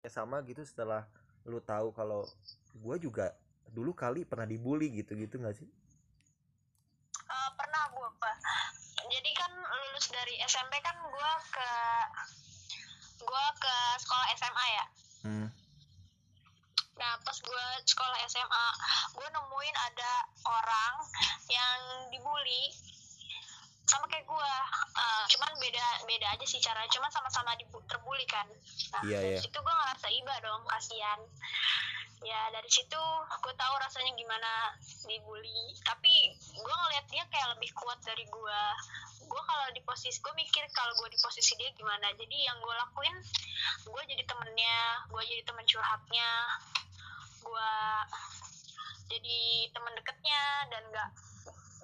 [0.11, 1.07] sama gitu setelah
[1.47, 2.27] lu tahu kalau
[2.83, 3.31] gua juga
[3.71, 5.69] dulu kali pernah dibully gitu-gitu nggak sih?
[7.31, 8.09] Eh, pernah gue
[9.11, 11.71] jadi kan lulus dari SMP kan gue ke
[13.21, 14.85] gue ke sekolah SMA ya.
[15.27, 15.47] Hmm.
[16.95, 18.67] Nah, pas gue sekolah SMA,
[19.17, 20.13] gue nemuin ada
[20.47, 20.93] orang
[21.49, 21.79] yang
[22.13, 22.71] dibully
[23.91, 24.53] sama kayak gue.
[24.95, 26.87] Eh, cuman beda beda aja sih cara.
[26.87, 27.51] Cuman sama-sama
[27.91, 28.47] terbully kan.
[28.95, 29.41] Nah, Iya, dari iya.
[29.43, 31.19] situ gue ngerasa iba dong, kasihan.
[32.21, 33.01] Ya dari situ
[33.41, 34.51] gue tahu rasanya gimana
[35.03, 35.75] dibully.
[35.83, 38.61] Tapi gue ngeliat dia kayak lebih kuat dari gue.
[39.27, 42.07] Gue kalau di posisi gue mikir kalau gue di posisi dia gimana.
[42.15, 43.15] Jadi yang gue lakuin,
[43.89, 44.79] gue jadi temennya,
[45.11, 46.29] gue jadi teman curhatnya,
[47.41, 47.71] gue
[49.11, 49.39] jadi
[49.75, 51.09] teman deketnya dan gak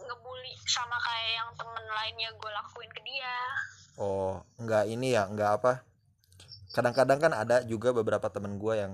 [0.02, 3.36] ngebully sama kayak yang temen lainnya gue lakuin ke dia.
[3.98, 5.74] Oh nggak ini ya nggak apa.
[6.76, 8.94] Kadang-kadang kan ada juga beberapa temen gue yang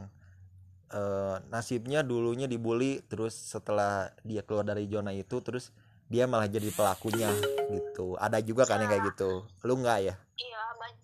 [0.93, 5.75] eh, nasibnya dulunya dibully terus setelah dia keluar dari zona itu terus
[6.07, 7.33] dia malah jadi pelakunya
[7.73, 8.15] gitu.
[8.21, 9.43] Ada juga kan yang kayak gitu.
[9.65, 10.15] Lu nggak ya?
[10.39, 11.02] Iya banyak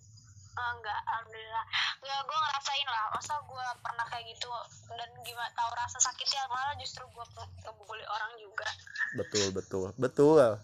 [0.56, 1.64] enggak alhamdulillah.
[2.00, 4.50] Enggak gue ngerasain lah masa gue pernah kayak gitu
[4.94, 7.24] dan gimana tahu rasa sakitnya malah justru gue
[7.62, 8.68] ngebully orang juga.
[9.16, 10.58] Betul betul betul.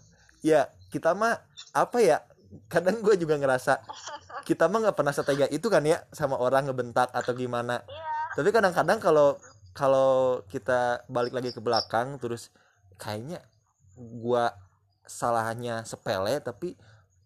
[0.45, 1.39] Ya kita mah
[1.75, 2.17] apa ya
[2.71, 3.83] kadang gue juga ngerasa
[4.47, 7.83] kita mah nggak pernah setega itu kan ya sama orang ngebentak atau gimana.
[7.83, 8.05] Iya.
[8.39, 9.35] Tapi kadang-kadang kalau
[9.77, 12.49] kalau kita balik lagi ke belakang terus
[12.97, 13.45] kayaknya
[13.97, 14.53] gua
[15.05, 16.73] salahnya sepele tapi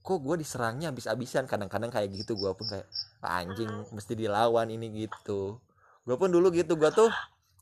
[0.01, 1.45] kok gue diserangnya habis-habisan?
[1.45, 2.89] Kadang-kadang kayak gitu gua pun kayak
[3.21, 5.61] "Ah, anjing mesti dilawan ini gitu.
[6.05, 7.13] Gue pun dulu gitu gua tuh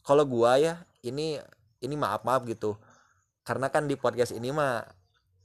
[0.08, 0.74] kalau gua ya
[1.04, 1.40] ini
[1.84, 2.80] ini maaf maaf gitu.
[3.44, 4.88] Karena kan di podcast ini mah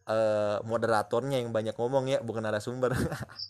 [0.07, 2.95] eh, moderatornya yang banyak ngomong ya bukan narasumber.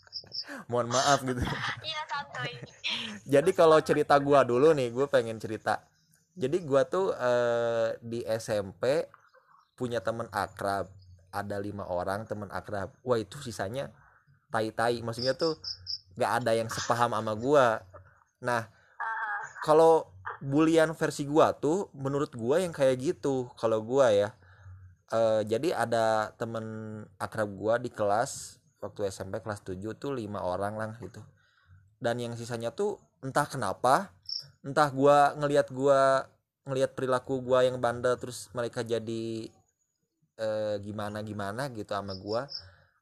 [0.69, 1.41] Mohon maaf gitu.
[1.87, 2.53] Iya santuy.
[3.33, 5.85] Jadi kalau cerita gua dulu nih gue pengen cerita.
[6.33, 9.05] Jadi gua tuh eh, di SMP
[9.77, 10.89] punya teman akrab
[11.35, 12.95] ada lima orang teman akrab.
[13.03, 13.91] Wah itu sisanya
[14.47, 15.59] tai tai maksudnya tuh
[16.15, 17.83] nggak ada yang sepaham sama gua.
[18.39, 18.71] Nah
[19.67, 20.07] kalau
[20.39, 24.29] bulian versi gua tuh menurut gua yang kayak gitu kalau gua ya.
[25.11, 26.65] Eh, jadi ada temen
[27.21, 31.21] akrab gua di kelas waktu SMP kelas 7 tuh lima orang lah gitu.
[31.99, 34.13] Dan yang sisanya tuh entah kenapa
[34.65, 36.29] entah gua ngelihat gua
[36.65, 39.49] ngelihat perilaku gua yang bandel terus mereka jadi
[40.39, 42.47] eh, gimana gimana gitu sama gua.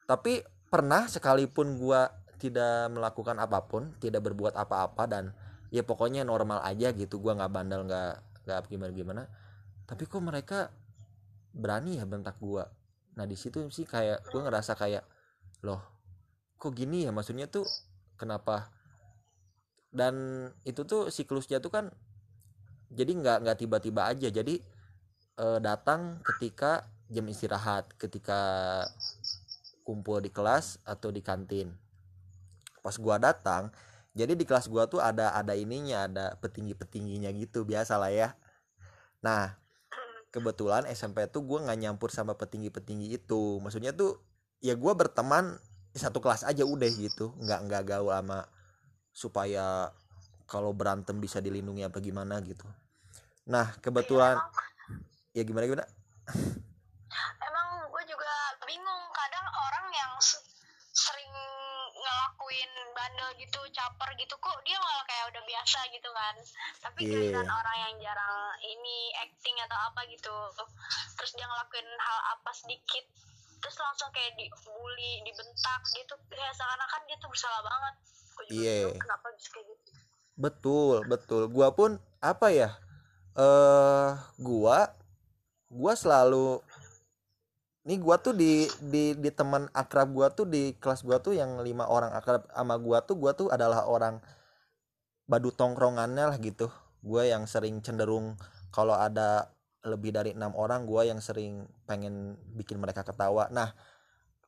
[0.05, 2.09] Tapi pernah sekalipun gua
[2.41, 5.31] tidak melakukan apa pun tidak berbuat apa-apa dan
[5.71, 8.13] ya pokoknya normal aja gitu gua nggak bandel nggak
[8.45, 9.23] nggak gimana gimana.
[9.87, 10.59] Tapi kok mereka
[11.53, 12.67] berani ya bentak gua?
[13.17, 15.03] Nah di situ sih kayak gua ngerasa kayak
[15.65, 15.81] loh
[16.57, 17.11] kok gini ya?
[17.11, 17.65] Maksudnya tuh
[18.15, 18.71] kenapa?
[19.93, 21.85] Dan itu tuh siklusnya tuh kan
[22.93, 24.27] jadi nggak nggak tiba-tiba aja.
[24.29, 24.57] Jadi
[25.37, 28.41] eh, datang ketika jam istirahat ketika
[29.85, 31.69] kumpul di kelas atau di kantin.
[32.81, 33.69] Pas gua datang
[34.17, 38.33] jadi di kelas gua tuh ada ada ininya ada petinggi petingginya gitu biasa lah ya.
[39.21, 39.53] Nah
[40.33, 43.61] kebetulan SMP tuh gua nggak nyampur sama petinggi petinggi itu.
[43.61, 44.17] Maksudnya tuh
[44.57, 45.61] ya gua berteman
[45.93, 47.37] satu kelas aja udah gitu.
[47.37, 48.49] Nggak nggak gaul sama
[49.13, 49.93] supaya
[50.49, 52.65] kalau berantem bisa dilindungi apa gimana gitu.
[53.45, 54.41] Nah kebetulan
[55.33, 55.85] ya gimana gimana
[57.41, 58.33] emang gue juga
[58.69, 60.13] bingung kadang orang yang
[60.93, 61.33] sering
[61.93, 66.35] ngelakuin bandel gitu caper gitu kok dia malah kayak udah biasa gitu kan.
[66.83, 70.33] Tapi giliran orang yang jarang ini acting atau apa gitu
[71.17, 73.05] terus dia ngelakuin hal apa sedikit
[73.63, 77.93] terus langsung kayak dibully dibentak gitu kayak seakan-akan dia tuh bersalah banget.
[78.33, 78.75] Gue juga Iya.
[78.91, 79.89] bingung kenapa bisa kayak gitu.
[80.33, 81.41] Betul betul.
[81.47, 82.69] Gua pun apa ya
[83.33, 84.93] eh gua
[85.73, 86.61] gua selalu
[87.83, 91.59] nih gua tuh di di di teman akrab gua tuh di kelas gua tuh yang
[91.59, 94.23] lima orang akrab sama gua tuh gua tuh adalah orang
[95.27, 96.71] badu tongkrongannya lah gitu.
[97.03, 98.39] Gua yang sering cenderung
[98.71, 99.51] kalau ada
[99.83, 103.51] lebih dari enam orang gua yang sering pengen bikin mereka ketawa.
[103.51, 103.75] Nah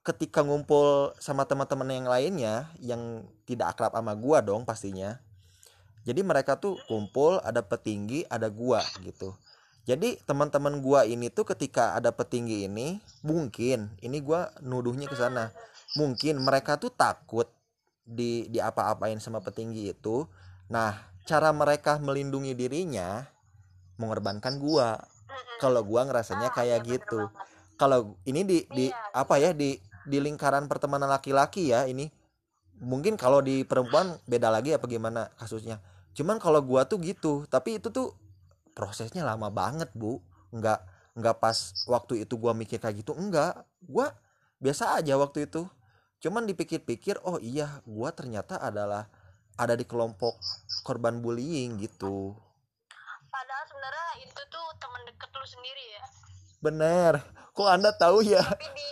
[0.06, 5.18] ketika ngumpul sama teman-teman yang lainnya yang tidak akrab sama gua dong pastinya
[6.06, 9.34] jadi mereka tuh kumpul ada petinggi ada gua gitu
[9.86, 15.54] jadi teman-teman gua ini tuh ketika ada petinggi ini mungkin ini gua nuduhnya ke sana
[15.96, 17.48] mungkin mereka tuh takut
[18.06, 20.30] di di apa-apain sama petinggi itu.
[20.70, 20.94] Nah
[21.26, 23.26] cara mereka melindungi dirinya
[23.98, 24.98] mengorbankan gua.
[25.58, 27.22] Kalau gua ngerasanya Ah, kayak iya, bener gitu.
[27.76, 29.12] kalau ini di di Iya.
[29.12, 32.08] apa ya di di lingkaran pertemanan laki-laki ya ini.
[32.82, 35.80] Mungkin kalau di perempuan beda lagi apa gimana kasusnya.
[36.16, 38.14] Cuman kalau gua tuh gitu tapi itu tuh
[38.76, 40.20] prosesnya lama banget bu.
[40.52, 40.84] Nggak
[41.16, 44.12] nggak pas waktu itu gua mikir kayak gitu enggak gua
[44.60, 45.64] biasa aja waktu itu.
[46.20, 49.08] Cuman dipikir-pikir oh iya gua ternyata adalah
[49.56, 50.36] ada di kelompok
[50.84, 52.36] korban bullying gitu.
[53.32, 56.04] Padahal sebenarnya itu tuh temen deket lu sendiri ya?
[56.60, 57.14] Bener.
[57.56, 58.44] Kok anda tahu ya?
[58.44, 58.90] Tapi di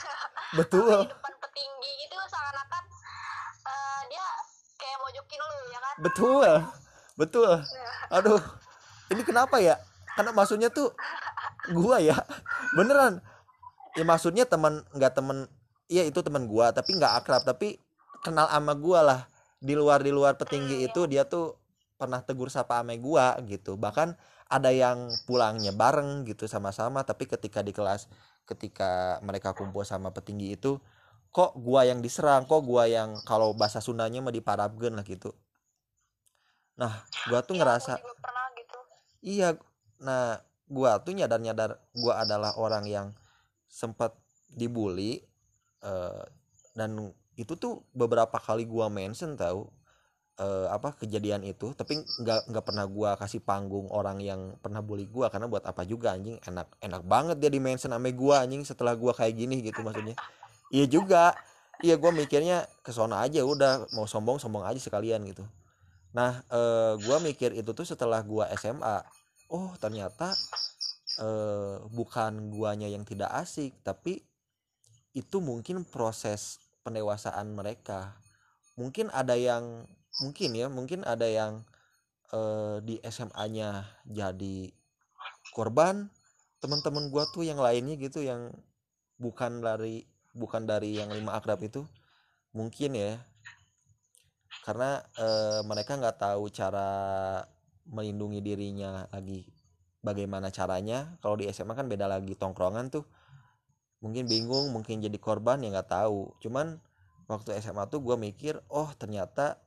[0.58, 1.04] betul.
[1.04, 2.84] Di depan petinggi itu seakan-akan
[3.68, 4.26] eh, dia
[4.80, 5.94] kayak mojokin lu ya kan?
[6.00, 6.50] Betul.
[7.20, 7.52] Betul.
[8.08, 8.40] Aduh
[9.10, 9.76] ini kenapa ya?
[10.14, 10.94] Karena maksudnya tuh
[11.74, 12.16] gua ya.
[12.78, 13.18] Beneran.
[13.98, 15.50] Ya maksudnya teman nggak temen
[15.90, 17.42] iya itu teman gua tapi nggak akrab.
[17.42, 17.78] Tapi
[18.22, 19.20] kenal ama gua lah.
[19.60, 21.58] Di luar di luar petinggi itu dia tuh
[22.00, 23.76] pernah tegur sapa ame gua gitu.
[23.76, 24.16] Bahkan
[24.50, 28.10] ada yang pulangnya bareng gitu sama-sama tapi ketika di kelas
[28.50, 30.82] ketika mereka kumpul sama petinggi itu
[31.30, 35.30] kok gua yang diserang kok gua yang kalau bahasa Sundanya mah diparabgen lah gitu.
[36.74, 37.92] Nah gua tuh Iya, ngerasa
[39.20, 39.56] iya
[40.00, 43.06] nah gua tuh nyadar nyadar gua adalah orang yang
[43.68, 44.16] sempat
[44.50, 45.22] dibully
[45.84, 46.24] eh,
[46.74, 49.68] dan itu tuh beberapa kali gua mention tahu
[50.40, 55.04] eh, apa kejadian itu tapi nggak nggak pernah gua kasih panggung orang yang pernah bully
[55.04, 56.40] gua karena buat apa juga anjing?
[56.40, 60.16] Enak enak banget dia di mention ame gua anjing setelah gua kayak gini gitu maksudnya.
[60.72, 61.36] Iya juga.
[61.80, 65.44] Iya gua mikirnya ke sono aja udah mau sombong sombong aja sekalian gitu
[66.10, 69.02] nah eh, gua mikir itu tuh setelah gua SMA
[69.50, 70.34] oh ternyata
[71.22, 74.22] eh, bukan guanya yang tidak asik tapi
[75.14, 78.14] itu mungkin proses pendewasaan mereka.
[78.78, 79.86] Mungkin ada yang
[80.22, 81.66] mungkin ya mungkin ada yang
[82.30, 84.70] eh, di SMA-nya jadi
[85.54, 86.08] korban
[86.62, 88.52] teman-teman gua tuh yang lainnya gitu yang
[89.18, 91.82] bukan dari bukan dari yang lima akrab itu.
[92.54, 93.18] Mungkin ya
[94.60, 96.88] karena eh, mereka nggak tahu cara
[97.88, 99.48] melindungi dirinya lagi
[100.04, 101.16] bagaimana caranya.
[101.24, 103.04] Kalau di SMA kan beda lagi tongkrongan tuh.
[104.00, 106.32] Mungkin bingung mungkin jadi korban ya nggak tahu.
[106.40, 106.80] Cuman
[107.28, 109.60] waktu SMA tuh gue mikir oh ternyata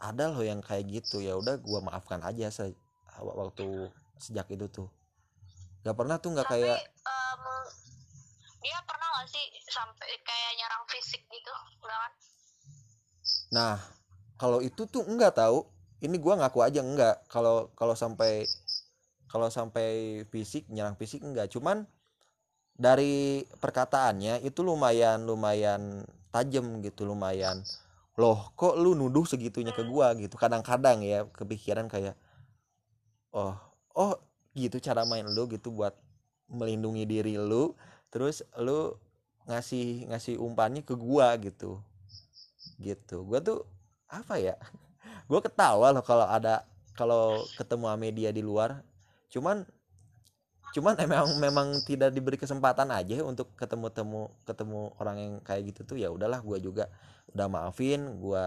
[0.00, 1.22] ada loh yang kayak gitu.
[1.22, 2.74] Ya udah gue maafkan aja se
[3.18, 4.88] waktu sejak itu tuh.
[5.82, 7.42] Nggak pernah tuh nggak kayak em,
[8.62, 11.52] dia pernah nggak sih sampai kayak nyerang fisik gitu?
[11.82, 12.12] Enggak kan?
[13.50, 13.76] Nah,
[14.40, 15.68] kalau itu tuh enggak tahu.
[16.00, 17.20] Ini gua ngaku aja enggak.
[17.28, 18.48] Kalau kalau sampai
[19.28, 21.52] kalau sampai fisik nyerang fisik enggak.
[21.52, 21.84] Cuman
[22.72, 27.60] dari perkataannya itu lumayan lumayan tajam gitu, lumayan.
[28.16, 30.40] Loh, kok lu nuduh segitunya ke gua gitu.
[30.40, 32.16] Kadang-kadang ya kepikiran kayak
[33.36, 33.52] oh,
[33.92, 34.16] oh
[34.56, 35.92] gitu cara main lu gitu buat
[36.48, 37.76] melindungi diri lu.
[38.08, 38.96] Terus lu
[39.44, 41.84] ngasih ngasih umpannya ke gua gitu
[42.80, 43.60] gitu gue tuh
[44.10, 44.58] apa ya?
[45.30, 46.66] Gue ketawa loh kalau ada
[46.98, 48.82] kalau ketemu sama dia di luar.
[49.30, 49.62] Cuman
[50.70, 55.82] cuman emang memang tidak diberi kesempatan aja untuk ketemu temu ketemu orang yang kayak gitu
[55.82, 56.86] tuh ya udahlah gue juga
[57.34, 58.44] udah maafin gue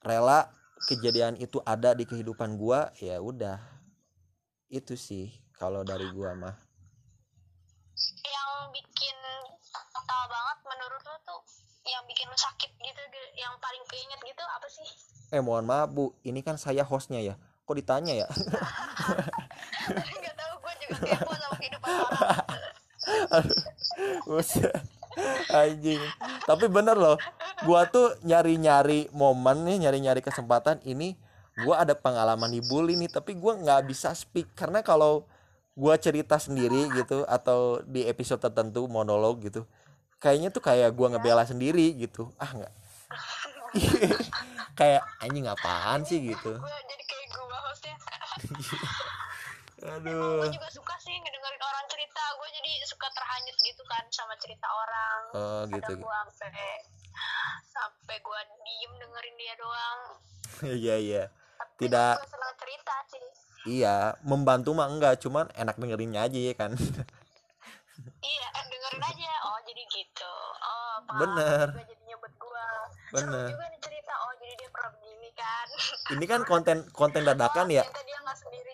[0.00, 0.48] rela
[0.88, 3.60] kejadian itu ada di kehidupan gue ya udah.
[4.70, 6.56] Itu sih kalau dari gue mah.
[8.24, 9.16] Yang bikin
[9.92, 11.40] fatal banget menurut lu tuh
[11.90, 13.02] yang bikin lu sakit gitu
[13.34, 14.86] yang paling keinget gitu apa sih?
[15.34, 16.14] Eh mohon maaf bu.
[16.22, 17.34] Ini kan saya hostnya ya.
[17.66, 18.28] Kok ditanya ya?
[20.22, 22.46] Nggak tahu gue juga kepo sama kehidupan orang.
[25.50, 26.02] Anjing.
[26.46, 27.18] Tapi bener loh
[27.66, 30.78] gua tuh nyari-nyari momen nih nyari-nyari kesempatan.
[30.86, 31.14] Ini
[31.66, 34.50] gua ada pengalaman dibully nih tapi gua nggak bisa speak.
[34.54, 35.26] Karena kalau
[35.74, 39.66] gua cerita sendiri gitu atau di episode tertentu monolog gitu
[40.20, 42.28] kayaknya tuh kayak gua ngebela sendiri gitu.
[42.36, 42.72] Ah nggak.
[44.78, 46.20] Kayak anjing apaan sih?
[46.20, 46.52] Gitu.
[46.56, 47.94] gue jadi kayak gue hostnya
[49.96, 50.44] aduh.
[50.44, 52.22] gue juga suka sih ngedengerin orang cerita.
[52.36, 55.20] Gue jadi suka terhanyut gitu kan sama cerita orang.
[55.36, 56.00] Oh gitu.
[56.00, 56.70] kadang gue sampai
[57.68, 60.00] sampai gue diem dengerin dia doang.
[60.84, 61.24] Iya iya.
[61.80, 63.24] Tidak- gue senang cerita sih.
[63.80, 65.20] Iya membantu mah enggak.
[65.20, 66.72] Cuman enak dengerinnya aja ya kan
[68.20, 69.32] iya eh, dengerin aja.
[69.48, 70.34] Oh jadi gitu.
[70.60, 71.66] Oh Bener.
[71.72, 72.66] juga jadi nyebut gue
[73.16, 73.46] Bener.
[73.48, 74.12] seru juga nih cerita.
[74.24, 75.66] Oh jadi dia pernah begini kan.
[76.14, 77.84] Ini kan konten konten dadakan oh, ya.
[77.86, 78.72] dia nggak sendiri.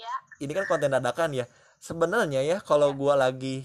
[0.00, 1.44] Ya ini kan konten dadakan ya.
[1.80, 3.64] Sebenarnya ya kalau gua lagi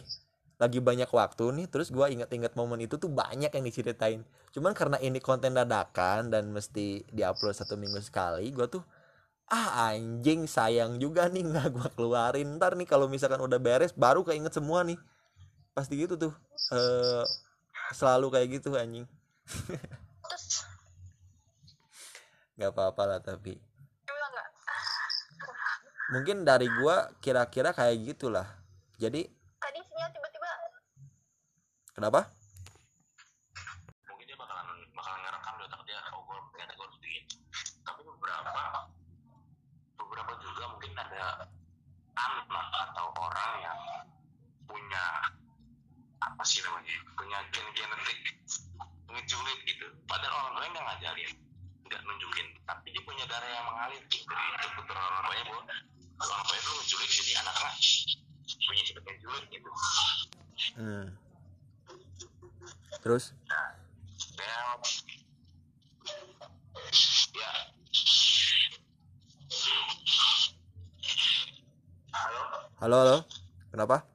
[0.56, 4.24] lagi banyak waktu nih terus gua inget-inget momen itu tuh banyak yang diceritain.
[4.52, 8.84] Cuman karena ini konten dadakan dan mesti diupload satu minggu sekali gua tuh
[9.46, 12.60] ah anjing sayang juga nih nggak gua keluarin.
[12.60, 15.00] Ntar nih kalau misalkan udah beres baru keinget semua nih
[15.76, 16.32] pasti gitu tuh
[16.72, 17.28] eh
[17.94, 19.06] selalu kayak gitu anjing.
[22.56, 23.60] Nggak apa-apa lah tapi.
[26.16, 28.48] Mungkin dari gua kira-kira kayak gitulah.
[28.96, 29.28] Jadi
[29.60, 30.48] tadi sinyal tiba-tiba.
[31.92, 32.32] Kenapa
[34.08, 37.24] mungkin dia bakalan bakalan ngerekam di otak dia oh gue ternyata gue harus bikin
[37.84, 38.54] tapi beberapa
[40.00, 41.52] beberapa juga mungkin ada
[42.16, 43.80] anak atau orang yang
[44.66, 45.06] punya
[46.24, 48.20] apa sih namanya punya gen genetik
[49.10, 49.86] ngejulit gitu.
[50.06, 51.32] Padahal orang lain yang ngajarin
[51.90, 52.48] nggak nunjukin.
[52.70, 54.30] Tapi dia punya darah yang mengalir gitu.
[54.30, 55.62] Dari keputusan orang tuanya bahwa
[56.22, 57.72] orang tuanya dulu ngejulit jadi anaknya
[58.46, 59.70] punya sifat ngejulit gitu.
[60.76, 61.08] Hmm.
[63.02, 63.32] terus?
[64.36, 64.50] Ya
[67.36, 67.52] ya.
[72.16, 72.42] Halo?
[72.82, 73.18] Halo halo.
[73.72, 74.15] Kenapa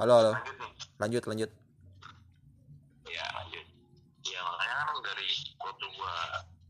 [0.00, 0.32] halo halo.
[0.32, 1.28] Halo lanjut.
[1.28, 1.50] Nih lanjut.
[4.24, 5.28] Lanjut dari
[5.60, 6.14] waktu gua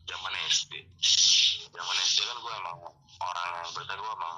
[0.03, 0.83] zaman SD
[1.71, 2.79] zaman SD kan gua emang
[3.23, 4.37] orang yang berarti gua emang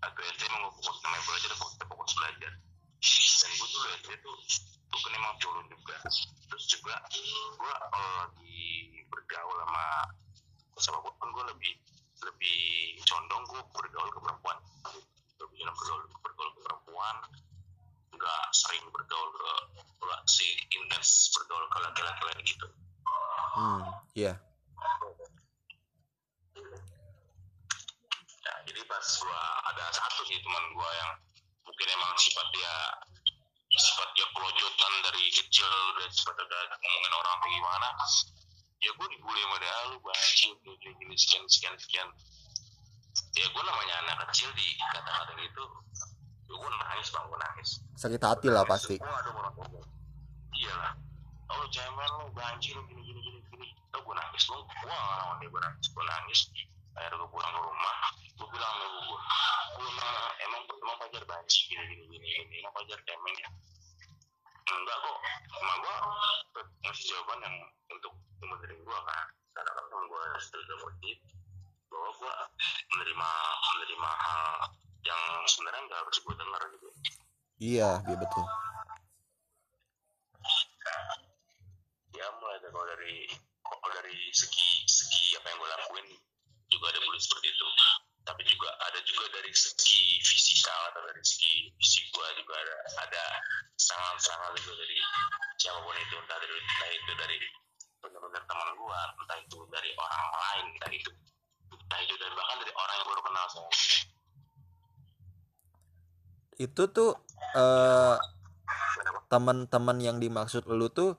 [0.00, 2.52] waktu SD emang gua fokus namanya belajar fokus fokus belajar.
[3.44, 4.36] Dan gua dulu SD tuh
[4.88, 5.96] tuh kan emang culun juga.
[6.48, 6.96] Terus juga
[7.60, 8.64] gua kalau lagi
[9.12, 9.84] bergaul sama
[10.80, 11.76] sama gua kan gua lebih
[12.24, 12.60] lebih
[13.04, 14.56] condong gua bergaul ke perempuan.
[15.44, 17.16] Lebih condong bergaul bergaul ke perempuan
[18.12, 19.50] nggak sering bergaul ke
[20.02, 20.46] nggak si
[20.76, 22.66] intens bergaul ke laki-laki lain gitu.
[23.56, 23.82] Hmm
[24.12, 24.32] iya.
[28.42, 29.42] Ya jadi pas gua
[29.72, 31.10] ada satu sih teman gua yang
[31.64, 32.74] mungkin emang sifat dia
[33.72, 37.88] sifat dia pelojotan dari kecil dan sifat dia ngomongin orang kayak gimana
[38.82, 42.08] ya gua dibully sama dia lu bacil gini sekian sekian sekian.
[43.36, 45.64] Ya gua namanya anak kecil di kata-kata gitu
[46.58, 49.86] gua nangis bang gua nangis sakit hati lah pasti Wah, ada orang ngomong.
[50.52, 50.92] Iya lah.
[51.52, 53.68] Oh, cemen lu banjir gini gini gini gini.
[53.90, 54.60] Tuh gue nangis lu.
[54.88, 56.40] Wah, nih gue nangis, gue nangis.
[56.96, 57.96] Akhirnya gue pulang ke rumah.
[58.38, 59.20] Gue bilang sama gue,
[59.76, 60.14] gue emang
[60.48, 62.54] emang emang pajar banjir gini gini gini gini.
[62.62, 63.48] Emang pajar cemen ya.
[64.72, 65.18] Enggak kok.
[65.60, 65.96] Emang gue
[66.86, 67.56] ngasih jawaban yang
[67.90, 69.26] untuk menerin gue kan.
[69.52, 71.16] Karena kan gue sudah motif
[71.92, 72.34] bahwa gue
[72.96, 73.30] menerima
[73.76, 74.52] menerima hal
[75.02, 76.88] yang sebenarnya nggak harus gue dengar gitu.
[77.58, 78.46] iya iya betul
[82.12, 83.16] ya mulai dari kalau dari
[83.66, 86.06] kalau dari segi segi apa yang gue lakuin
[86.70, 87.68] juga ada bully seperti itu
[88.22, 93.24] tapi juga ada juga dari segi fisikal atau dari segi fisik gue juga ada ada
[93.74, 94.96] serangan-serangan juga dari
[95.58, 97.36] siapa pun itu entah dari entah itu dari
[98.02, 101.10] benar-benar teman gue entah itu dari orang lain entah itu
[101.74, 103.70] entah itu dan bahkan dari orang yang baru kenal sama.
[106.58, 107.16] Itu tuh
[107.56, 108.16] eh
[109.32, 111.16] teman-teman yang dimaksud lu tuh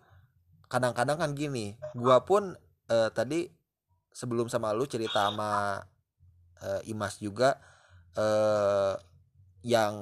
[0.70, 2.54] kadang-kadang kan gini gua pun
[2.90, 3.50] eh, tadi
[4.14, 5.82] sebelum sama lu cerita sama
[6.62, 7.58] eh, Imas juga
[8.14, 8.94] eh
[9.64, 9.96] yang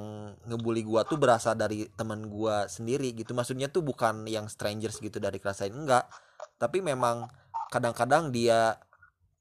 [0.50, 3.38] ngebully gua tuh berasal dari teman gua sendiri gitu.
[3.38, 6.10] Maksudnya tuh bukan yang strangers gitu dari kelas lain enggak.
[6.58, 7.30] Tapi memang
[7.70, 8.82] kadang-kadang dia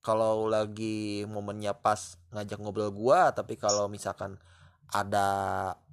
[0.05, 4.37] kalau lagi momennya pas ngajak ngobrol gua tapi kalau misalkan
[4.91, 5.27] ada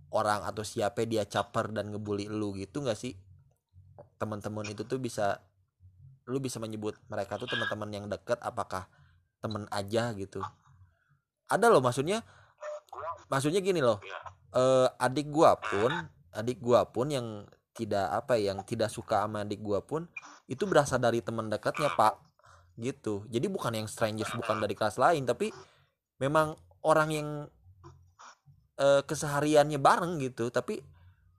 [0.09, 3.13] orang atau siapa dia caper dan ngebully lu gitu nggak sih?
[4.17, 5.41] Teman-teman itu tuh bisa
[6.27, 8.89] lu bisa menyebut mereka tuh teman-teman yang dekat apakah
[9.39, 10.43] temen aja gitu?
[11.47, 12.25] Ada loh maksudnya
[13.31, 14.19] maksudnya gini loh Iya.
[14.59, 15.91] eh, adik gua pun
[16.35, 20.09] adik gua pun yang tidak apa ya, yang tidak suka sama adik gua pun
[20.49, 22.17] itu berasal dari teman dekatnya pak
[22.77, 23.25] gitu.
[23.29, 25.49] Jadi bukan yang strangers bukan dari kelas lain tapi
[26.21, 27.27] memang orang yang
[28.77, 30.53] eh, kesehariannya bareng gitu.
[30.53, 30.79] Tapi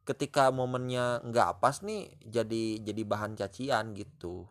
[0.04, 4.48] ketika momennya nggak pas nih jadi jadi bahan cacian gitu.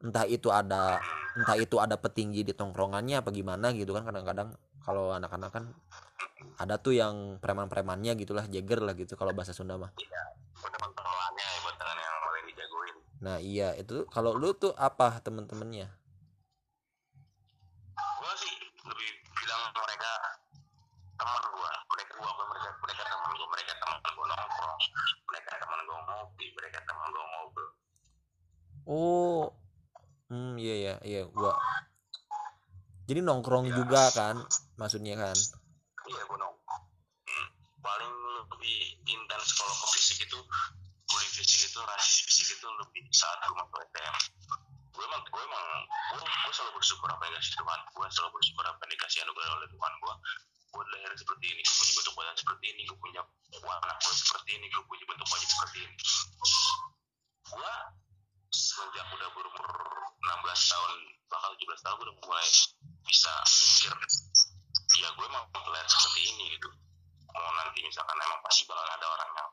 [0.00, 0.96] Entah itu ada
[1.36, 4.04] entah itu ada petinggi di tongkrongannya apa gimana gitu kan.
[4.04, 5.64] Kadang-kadang kalau anak-anak kan
[6.56, 9.92] ada tuh yang preman-premannya gitulah jeger lah gitu kalau bahasa Sunda mah.
[9.96, 12.96] Yang paling dijagoin.
[13.20, 15.88] Nah iya itu kalau lu tuh apa temen-temennya?
[17.96, 18.54] Gua sih
[18.88, 20.12] lebih bilang mereka
[21.20, 24.80] teman gua mereka gua apa mereka mereka teman gua mereka teman gua nongkrong
[25.28, 27.70] mereka teman gua ngopi mereka teman gua ngobrol.
[28.84, 29.42] Oh.
[30.30, 31.56] Hmm iya iya iya gua.
[33.08, 33.74] Jadi nongkrong Iya.
[33.82, 34.36] juga kan
[34.78, 35.34] maksudnya kan?
[36.06, 36.84] Iya gua nongkrong
[37.26, 37.48] hmm.
[37.80, 38.12] paling
[38.52, 40.38] lebih intens kalau ke fisik itu
[41.10, 44.16] bullying fisik itu rasis fisik itu lebih saat gua masuk STM
[44.90, 45.66] gue emang gue emang
[46.12, 47.80] gue, gue selalu bersyukur apa yang dikasih Tuhan.
[47.96, 50.14] Gue selalu bersyukur apa yang dikasih anugerah oleh Tuhan gue
[50.70, 53.22] gue lahir seperti ini gue punya bentuk badan seperti ini gue punya
[53.66, 55.96] warna kulit seperti ini gue punya bentuk wajah seperti ini.
[57.50, 57.72] Gue
[58.54, 60.92] semenjak udah berumur 16 tahun
[61.26, 62.48] bahkan 17 tahun gue udah mulai
[63.02, 63.92] bisa mikir
[65.02, 66.70] ya gue emang lahir seperti ini gitu.
[67.34, 69.50] Mau nanti misalkan emang pasti bakal ada orang yang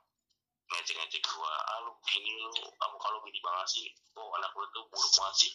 [0.67, 3.87] ngecek-ngecek gue ah lu gini lu kamu kalau gini banget sih
[4.19, 5.51] oh anak lu tuh buruk banget sih.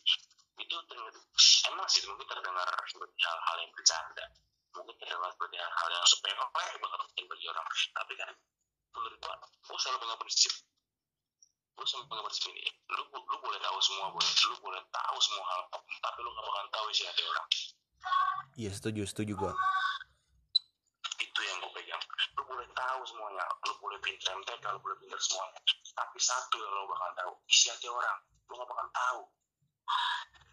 [0.59, 1.15] Itu terdengar
[1.71, 4.27] emang sih mungkin terdengar seperti hal-hal yang bercanda
[4.73, 6.45] mungkin terdengar seperti hal-hal yang sepele
[6.81, 7.67] bakal penting bagi orang.
[7.93, 8.31] Tapi kan
[8.93, 9.35] menurut gua
[9.69, 10.53] gua selalu pegang prinsip
[11.73, 15.45] gua selalu pegang prinsip ini lu lu boleh tahu semua boleh lu boleh tahu semua
[15.49, 17.47] hal tapi lu gak bakalan tahu isi hati orang.
[18.61, 19.53] Iya setuju setuju gua.
[21.17, 22.03] Itu yang gue pegang.
[22.37, 25.61] Lu boleh tahu semuanya lu boleh pinter MTK lu boleh pinter semuanya.
[25.97, 28.19] Tapi satu yang lu bakal tahu isi hati orang.
[28.49, 29.21] Lu gak bakal tahu.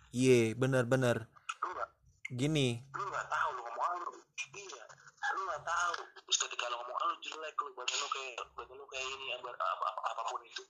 [0.10, 1.28] Iya bener-bener
[1.60, 1.90] lu gak
[2.34, 2.78] gini.
[2.94, 4.12] Lu gak tahu lu ngomong lu
[4.54, 4.86] iya
[5.34, 5.94] lu gak tahu.
[6.26, 7.70] Terus ketika lu ngomong lu jelek lu.
[7.74, 10.64] Badan lu kayak badan lu kayak ini apa, apa, apa- apa pun itu.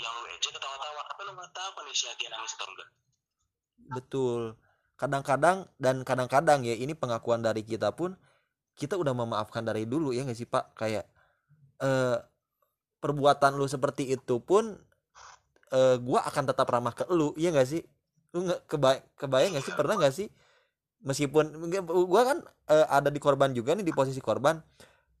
[0.00, 1.02] Yang lu ejek ketawa-tawa.
[1.12, 2.88] Apa lu gak tahu kan si Atia nangis atau enggak?
[3.92, 4.42] Betul.
[4.96, 8.14] Kadang-kadang dan kadang-kadang ya ini pengakuan dari kita pun
[8.74, 10.72] kita udah memaafkan dari dulu ya nggak sih pak?
[10.78, 11.04] Kayak
[11.82, 12.18] eh
[13.02, 14.78] perbuatan lu seperti itu pun
[15.74, 17.82] eh gua akan tetap ramah ke lu iya nggak sih?
[18.32, 19.74] Lu nggak kebay kebayang nggak sih?
[19.74, 20.28] Pernah nggak sih
[21.04, 21.70] meskipun
[22.08, 22.38] gua kan
[22.72, 24.58] eh, ada di korban juga nih di posisi korban.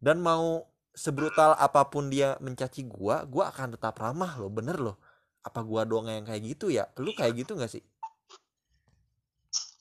[0.00, 0.60] Dan mau
[0.92, 4.96] sebrutal apa pun dia mencaci gua gua akan tetap ramah loh bener loh.
[5.44, 6.88] Apa gua doang yang kayak gitu ya?
[6.98, 7.84] Lu kayak gitu nggak sih?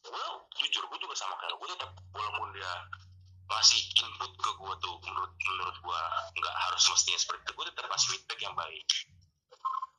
[0.03, 0.23] Gue
[0.59, 2.71] jujur gue juga sama kayak gue tetap walaupun dia
[3.47, 6.01] ngasih input ke gue tuh menurut menurut gue
[6.39, 8.85] nggak harus mestinya seperti itu gue tetap kasih feedback yang baik.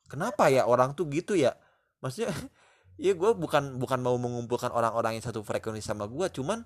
[0.04, 1.56] Kenapa ya orang tuh gitu ya?
[2.04, 2.30] Maksudnya
[3.00, 6.62] ya gue bukan bukan mau mengumpulkan orang-orang yang satu frekuensi sama gue cuman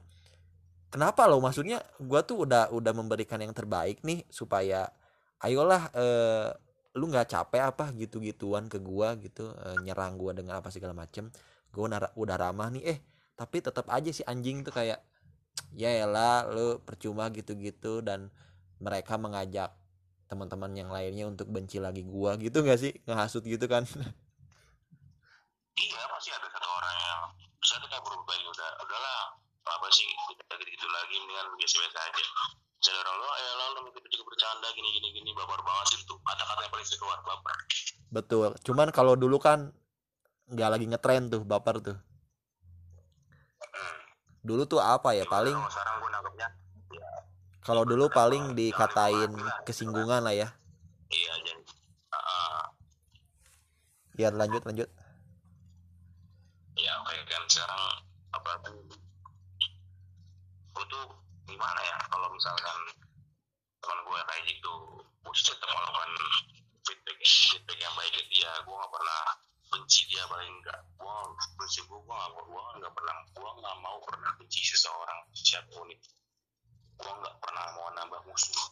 [0.93, 1.41] kenapa loh?
[1.41, 4.89] Maksudnya gue tuh udah udah memberikan yang terbaik nih supaya
[5.45, 6.49] ayolah eh,
[6.97, 11.31] lu nggak capek apa gitu-gituan ke gua gitu eh, nyerang gua dengan apa segala macem.
[11.71, 12.99] Gue udah, ramah nih eh
[13.39, 14.99] tapi tetap aja si anjing tuh kayak
[15.77, 18.33] ya elah lu percuma gitu-gitu dan
[18.83, 19.71] mereka mengajak
[20.27, 22.35] teman-teman yang lainnya untuk benci lagi gua.
[22.41, 22.93] Gitu nggak sih?
[23.07, 23.85] Ngehasut gitu kan
[25.79, 27.21] iya pasti ada satu orang yang
[27.63, 29.21] tuh kayak berubah ya udah udahlah.
[29.69, 32.25] Apa sih kita gitu gitu lagi dengan biasa-biasa aja.
[32.79, 36.61] Jadi orang lo ya lalu mikir juga bercanda gini gini gini baper banget itu kata-kata
[36.65, 37.57] yang paling keluar baper.
[38.09, 38.51] Betul.
[38.65, 39.69] Cuman kalau dulu kan
[40.49, 41.99] nggak lagi ngetren tuh baper tuh.
[44.41, 45.59] Dulu tuh apa ya paling
[47.61, 49.29] Kalau ya dulu paling dikatain
[49.69, 50.49] kesinggungan lah ya.
[51.13, 51.33] Iya
[54.19, 54.89] jadi lanjut lanjut
[56.79, 57.83] ya kayak kan sekarang
[58.35, 58.51] apa
[60.73, 61.07] gue tuh
[61.49, 62.79] gimana ya kalau misalkan
[63.83, 66.13] teman gue kayak gitu gue tetap melakukan
[66.87, 69.23] feedback feedback yang baik ke dia gue nggak pernah
[69.69, 71.15] benci dia paling enggak gue
[71.59, 75.89] benci gue gue nggak gue nggak pernah gue nggak mau pernah benci seseorang siapa pun
[75.91, 76.09] itu.
[76.99, 78.69] Gue nggak pernah mau nambah musuh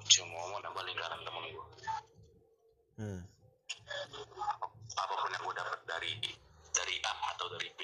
[0.00, 1.66] gue cuma mau nambah lingkaran temen gue
[3.04, 3.20] hmm.
[4.96, 6.12] apa pun yang gue dapat dari
[7.50, 7.80] atau dari B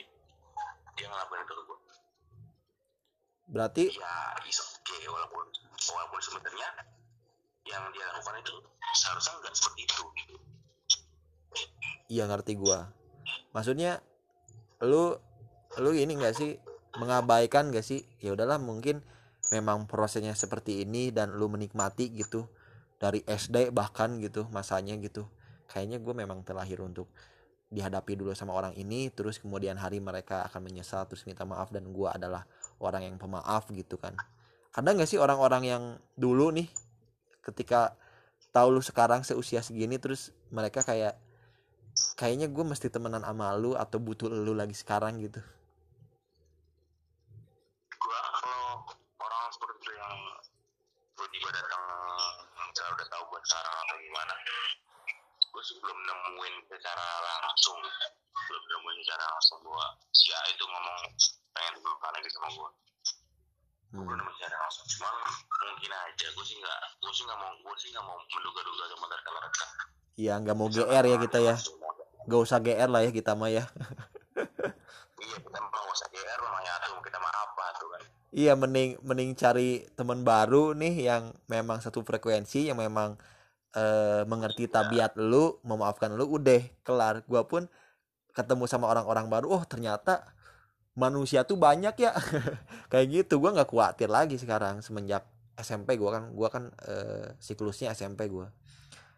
[0.95, 1.79] dia ngelakuin itu ke gue
[3.51, 4.15] berarti ya
[4.47, 5.43] is okay walaupun
[5.91, 6.71] walaupun sebenarnya
[7.67, 8.55] yang dia lakukan itu
[8.95, 10.03] seharusnya nggak seperti itu.
[12.07, 12.95] Iya ngerti gua.
[13.51, 13.99] Maksudnya
[14.87, 15.19] lu
[15.83, 16.63] lu ini nggak sih?
[16.97, 18.07] Mengabaikan gak sih?
[18.23, 19.03] Ya udahlah mungkin
[19.51, 22.49] memang prosesnya seperti ini dan lu menikmati gitu
[22.97, 25.27] dari SD bahkan gitu masanya gitu.
[25.69, 27.11] Kayaknya gue memang terlahir untuk
[27.67, 31.91] dihadapi dulu sama orang ini terus kemudian hari mereka akan menyesal terus minta maaf dan
[31.91, 32.47] gue adalah
[32.79, 34.15] orang yang pemaaf gitu kan.
[34.77, 35.83] Ada nggak sih orang-orang yang
[36.15, 36.69] dulu nih
[37.43, 37.97] ketika
[38.55, 41.19] tahu lu sekarang seusia segini terus mereka kayak
[42.15, 45.41] kayaknya gue mesti temenan sama lu atau butuh lu lagi sekarang gitu?
[47.97, 48.85] Gua kalau
[49.19, 50.17] orang seperti yang
[51.17, 51.83] tiba-tiba datang
[52.69, 54.35] misalnya udah tahu gue sekarang atau gimana
[55.57, 57.81] gue sih belum nemuin secara langsung.
[58.37, 61.01] Belum nemuin secara langsung bahwa si A itu ngomong
[61.57, 62.71] pengen dibuka lagi sama gue
[63.97, 64.21] gue belum hmm.
[64.21, 64.85] nemuin secara langsung.
[64.85, 65.15] Cuman
[65.73, 69.05] mungkin aja gue sih nggak gue sih nggak mau gue sih nggak mau menduga-duga sama
[69.09, 69.67] mereka-mereka
[70.17, 71.57] ya nggak mau GR ya kita ya.
[72.27, 73.65] Gak usah GR lah ya kita mah ya.
[75.17, 78.03] Iya kita mau nggak usah GR namanya tuh kita mah apa tuh kan.
[78.37, 83.17] Iya mending mending cari teman baru nih yang memang satu frekuensi yang memang
[83.77, 87.23] eh, mengerti tabiat lu memaafkan lu udah kelar.
[87.29, 87.69] Gua pun
[88.33, 90.25] ketemu sama orang-orang baru oh ternyata
[90.97, 92.17] manusia tuh banyak ya.
[92.93, 95.29] Kayak gitu gua nggak khawatir lagi sekarang semenjak
[95.61, 98.49] SMP gua kan gua kan eh, siklusnya SMP gua.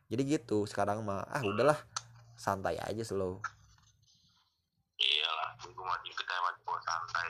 [0.09, 1.79] Jadi gitu sekarang mah ah udahlah
[2.39, 3.43] santai aja slow.
[4.99, 6.33] Iyalah gue mati kita
[6.65, 7.29] gue santai.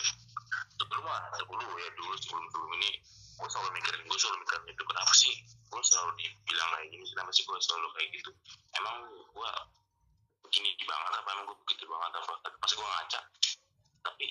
[0.78, 2.90] Sebelum mah sebelum ya dulu sebelum sebelum ini
[3.38, 7.30] gue selalu mikirin gue selalu mikirin itu kenapa sih gue selalu dibilang kayak gini kenapa
[7.30, 8.30] sih gue selalu kayak gitu?
[8.74, 8.96] Emang
[9.30, 9.52] gue
[10.42, 13.20] begini banget apa emang gue begitu banget apa pasti gue ngaca?
[14.02, 14.26] Tapi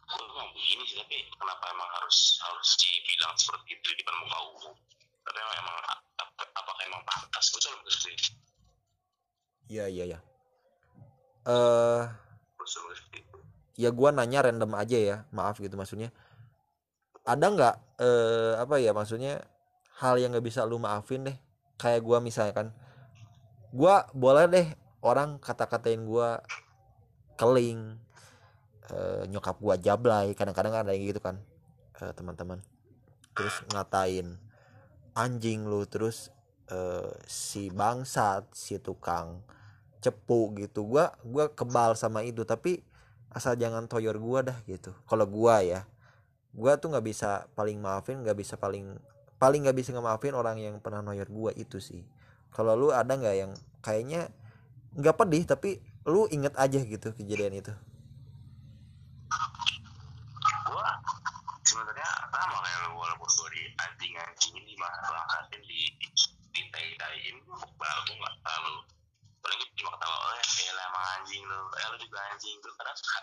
[0.00, 4.38] gue emang begini sih tapi kenapa emang harus harus dibilang seperti itu di depan muka
[4.56, 4.74] umum?
[5.20, 5.76] Tapi emang, emang
[6.16, 7.44] ap- apakah emang pantas?
[7.52, 8.32] Gue selalu mikir itu
[9.70, 10.18] iya iya iya.
[11.46, 12.04] Eh
[12.56, 12.66] gue
[13.16, 13.38] itu
[13.80, 16.12] ya gua nanya random aja ya maaf gitu maksudnya
[17.30, 19.38] ada nggak eh apa ya maksudnya
[20.02, 21.36] hal yang nggak bisa lu maafin deh?
[21.78, 22.74] Kayak gua misalkan
[23.70, 24.66] gua boleh deh
[25.06, 26.42] orang kata-katain gua
[27.38, 27.96] keling
[28.90, 31.38] eh, nyokap gua jablay kadang-kadang ada yang gitu kan
[32.02, 32.58] eh, teman-teman.
[33.36, 34.34] Terus ngatain
[35.14, 36.34] anjing lu terus
[36.68, 39.40] eh, si bangsat si tukang
[40.02, 42.82] cepu gitu gua gua kebal sama itu tapi
[43.30, 44.90] asal jangan toyor gua dah gitu.
[45.06, 45.86] Kalau gua ya
[46.50, 48.98] gua tuh nggak bisa paling maafin nggak bisa paling
[49.40, 52.04] paling nggak bisa ngemaafin orang yang pernah noyor gua itu sih.
[52.52, 54.28] Kalau lu ada nggak yang kayaknya
[54.98, 57.72] nggak pedih tapi lu inget aja gitu kejadian itu?
[60.68, 60.88] Gua
[61.64, 65.80] sebenarnya sama kayak lu walaupun gua di anjing anjing ini mah bangkatin di
[66.50, 67.36] di tai taiin
[67.80, 68.76] baru nggak terlalu
[69.58, 71.60] gue cuma ketawa oh ya lah emang anjing lu.
[71.78, 72.56] Eh lu juga anjing.
[72.62, 73.18] Lu karena suka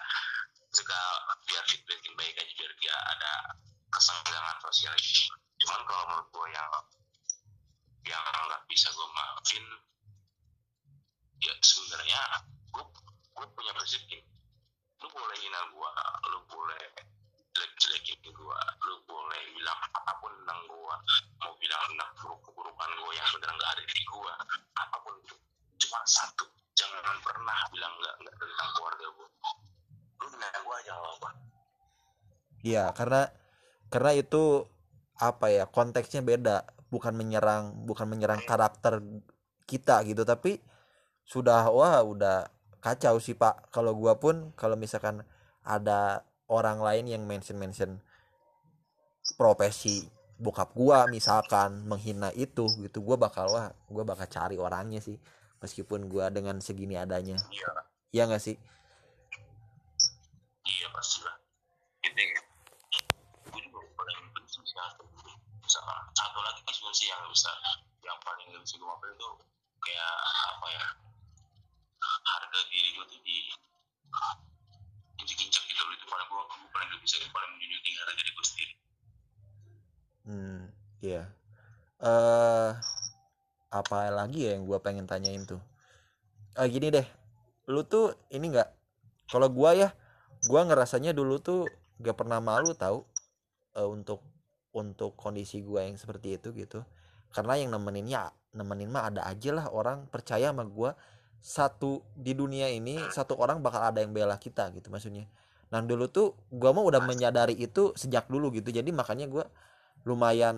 [0.73, 0.99] suka
[1.47, 3.31] biar feedbackin baik aja biar dia ada
[3.93, 5.31] kesenggangan sosial gitu.
[5.63, 6.69] Cuman kalau menurut gua yang
[8.07, 9.63] yang nggak bisa gua maafin
[11.43, 12.19] ya sebenarnya
[12.73, 12.85] gua
[13.31, 14.25] gua punya prinsip gini.
[14.99, 15.91] Lu boleh hina gua
[16.33, 16.83] lu boleh
[17.57, 20.95] jelek-jelekin gua lu boleh bilang apa pun tentang gua
[21.41, 24.33] mau bilang tentang buruk-burukan gua yang sebenarnya nggak ada di gua
[24.77, 25.35] apa pun itu
[25.77, 26.45] cuma satu.
[26.77, 29.29] Jangan pernah bilang nggak nggak tentang keluarga gua.
[30.17, 31.29] Lu hina gua aja apa
[32.65, 33.21] Iya karena
[33.93, 34.65] karena itu
[35.17, 36.65] apa ya konteksnya beda.
[36.87, 39.03] Bukan menyerang bukan menyerang karakter
[39.67, 40.63] kita gitu tapi
[41.27, 42.47] sudah wah udah
[42.79, 43.69] kacau sih pak.
[43.73, 45.25] Kalau gua pun kalau misalkan
[45.65, 47.99] ada orang lain yang mention mention
[49.35, 50.07] profesi
[50.37, 55.17] bokap gua misalkan menghina itu gitu gua bakal wah gua bakal cari orangnya sih
[55.61, 57.37] meskipun gua dengan segini adanya.
[57.49, 57.71] Iya.
[58.13, 58.55] Ya nggak sih?
[60.67, 61.35] Iya pastilah.
[62.03, 62.23] Ini
[63.47, 65.03] gue juga paling benci sih satu
[65.67, 67.51] sama satu lagi sebenarnya sih yang bisa
[68.03, 69.29] yang paling gak bisa gue maafin itu
[69.83, 70.15] kayak
[70.55, 70.85] apa ya?
[72.03, 73.37] Harga diri gue tuh di
[75.23, 75.93] injek-injek gitu loh.
[75.95, 78.73] Itu paling gue gue paling gak bisa gue paling menjunjung tinggi harga diri gue sendiri.
[80.27, 80.61] Hmm,
[80.99, 81.23] iya.
[82.03, 82.71] Eh,
[83.67, 85.59] apa lagi ya yang gua pengen tanyain tuh?
[86.55, 87.05] Ah, gini deh,
[87.69, 88.69] lu tuh ini nggak?
[89.27, 89.89] Kalau gua ya,
[90.47, 91.67] gua ngerasanya dulu tuh
[91.99, 93.03] gak pernah malu tahu
[93.75, 94.23] eh, untuk
[94.71, 96.81] untuk kondisi gua yang seperti itu gitu.
[97.29, 100.95] Karena yang nemenin ya, nemenin mah ada aja lah orang percaya sama gua
[101.37, 105.29] satu di dunia ini satu orang bakal ada yang bela kita gitu maksudnya.
[105.69, 108.71] Nah dulu tuh gua mah udah menyadari itu sejak dulu gitu.
[108.71, 109.45] Jadi makanya gua
[110.07, 110.57] lumayan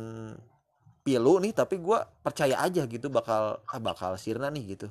[1.03, 4.87] pilu nih tapi gua percaya aja gitu bakal ah, bakal sirna nih gitu.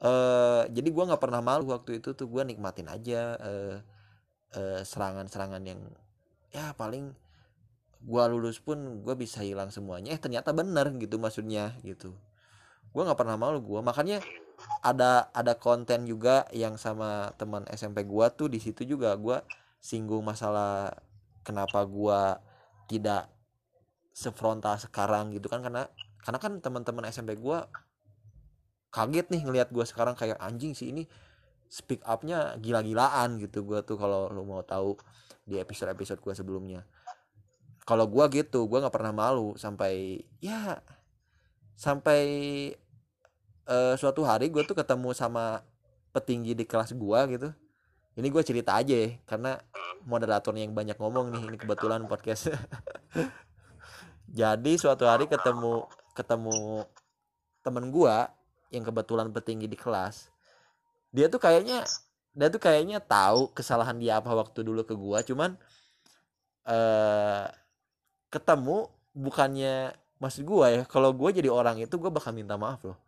[0.00, 3.76] Eh jadi gua nggak pernah malu waktu itu tuh gua nikmatin aja eh
[4.56, 5.80] eh, serangan-serangan yang
[6.54, 7.12] ya paling
[8.04, 10.12] gua lulus pun gua bisa hilang semuanya.
[10.14, 12.14] Eh ternyata bener gitu maksudnya gitu.
[12.92, 13.80] Gua nggak pernah malu gua.
[13.84, 14.20] Makanya
[14.80, 19.44] ada ada konten juga yang sama teman SMP gua tuh di situ juga gua
[19.80, 20.96] singgung masalah
[21.44, 22.40] kenapa gua
[22.88, 23.35] tidak
[24.16, 25.84] sefrontal sekarang gitu kan karena
[26.24, 27.68] karena kan teman-teman SMP gua
[28.88, 31.04] kaget nih ngelihat gua sekarang kayak anjing sih ini
[31.68, 34.96] speak upnya gila-gilaan gitu gua tuh kalau lu mau tahu
[35.44, 36.80] di episode-episode gua sebelumnya.
[37.84, 40.80] Kalau gua gitu gua nggak pernah malu sampai ya
[41.76, 42.20] sampai
[43.68, 45.60] eh, suatu hari gue tuh ketemu sama
[46.16, 47.52] petinggi di kelas gua gitu.
[48.16, 49.60] Ini gue cerita aja ya karena
[50.08, 52.48] moderatornya yang banyak ngomong nih ini kebetulan podcast
[54.36, 56.84] jadi suatu hari ketemu ketemu
[57.64, 58.28] temen gua
[58.68, 60.28] yang kebetulan petinggi di kelas
[61.16, 61.88] dia tuh kayaknya
[62.36, 65.24] dia tuh kayaknya tahu kesalahan dia apa waktu dulu ke gua.
[65.24, 65.56] Cuman
[66.68, 67.48] eh
[68.28, 73.00] ketemu bukannya maksud gua ya kalau gua jadi orang itu gua bakal minta maaf loh.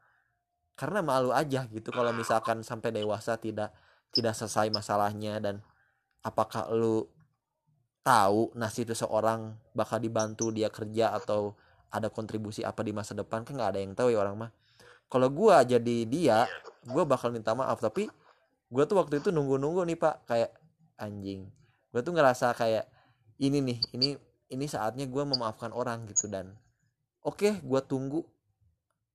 [0.72, 3.76] Karena malu aja gitu kalau misalkan sampai dewasa tidak
[4.16, 5.60] tidak selesai masalahnya dan
[6.24, 7.04] apakah lu
[8.02, 11.54] tahu nasib seseorang bakal dibantu dia kerja atau
[11.88, 14.50] ada kontribusi apa di masa depan kan nggak ada yang tahu ya orang mah.
[15.08, 16.44] Kalau gua jadi dia
[16.84, 18.08] gua bakal minta maaf tapi
[18.68, 20.14] gua tuh waktu itu nunggu-nunggu nih pak.
[20.28, 20.50] Kayak
[21.00, 21.48] anjing
[21.92, 22.84] gua tuh ngerasa kayak
[23.40, 24.08] ini nih ini
[24.52, 26.28] ini saatnya gua memaafkan orang gitu.
[26.28, 26.52] Dan
[27.24, 28.24] oke gua tunggu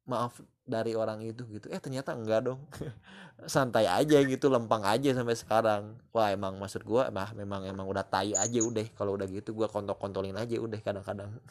[0.09, 1.68] maaf dari orang itu gitu.
[1.68, 2.64] Eh ternyata enggak dong.
[3.53, 5.99] Santai aja gitu lempang aja sampai sekarang.
[6.16, 8.88] Wah emang maksud gua mah memang emang udah tai aja udah.
[8.95, 11.32] Kalau udah gitu gua kontok kontolin aja udah kadang-kadang.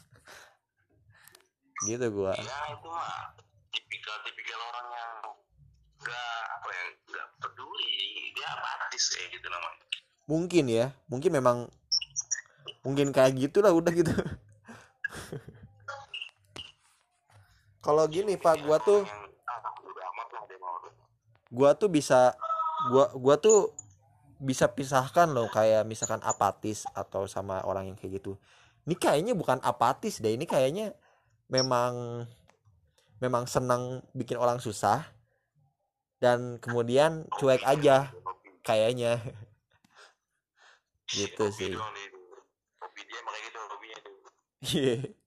[1.83, 2.31] Gitu gua.
[2.39, 3.35] Ya itu mah
[3.75, 5.15] tipikal tipikal orang yang
[5.99, 8.31] nggak apa ya nggak peduli.
[8.39, 9.83] Dia apatis kayak gitu namanya.
[10.31, 11.67] Mungkin ya mungkin memang
[12.87, 14.11] mungkin kayak gitulah udah gitu
[17.83, 19.27] kalau gini pak gua tuh ah,
[20.63, 20.79] mau
[21.51, 22.33] gua tuh bisa
[22.89, 23.75] gua gua tuh
[24.43, 28.39] bisa pisahkan loh kayak misalkan apatis atau sama orang yang kayak gitu.
[28.87, 30.95] Ini kayaknya bukan apatis deh ini kayaknya
[31.47, 32.27] memang
[33.23, 35.07] memang senang bikin orang susah
[36.19, 38.11] dan kemudian cuek aja
[38.67, 39.23] kayaknya.
[41.07, 41.75] Gitu sih.
[41.75, 41.83] gitu.
[44.63, 45.22] Iya.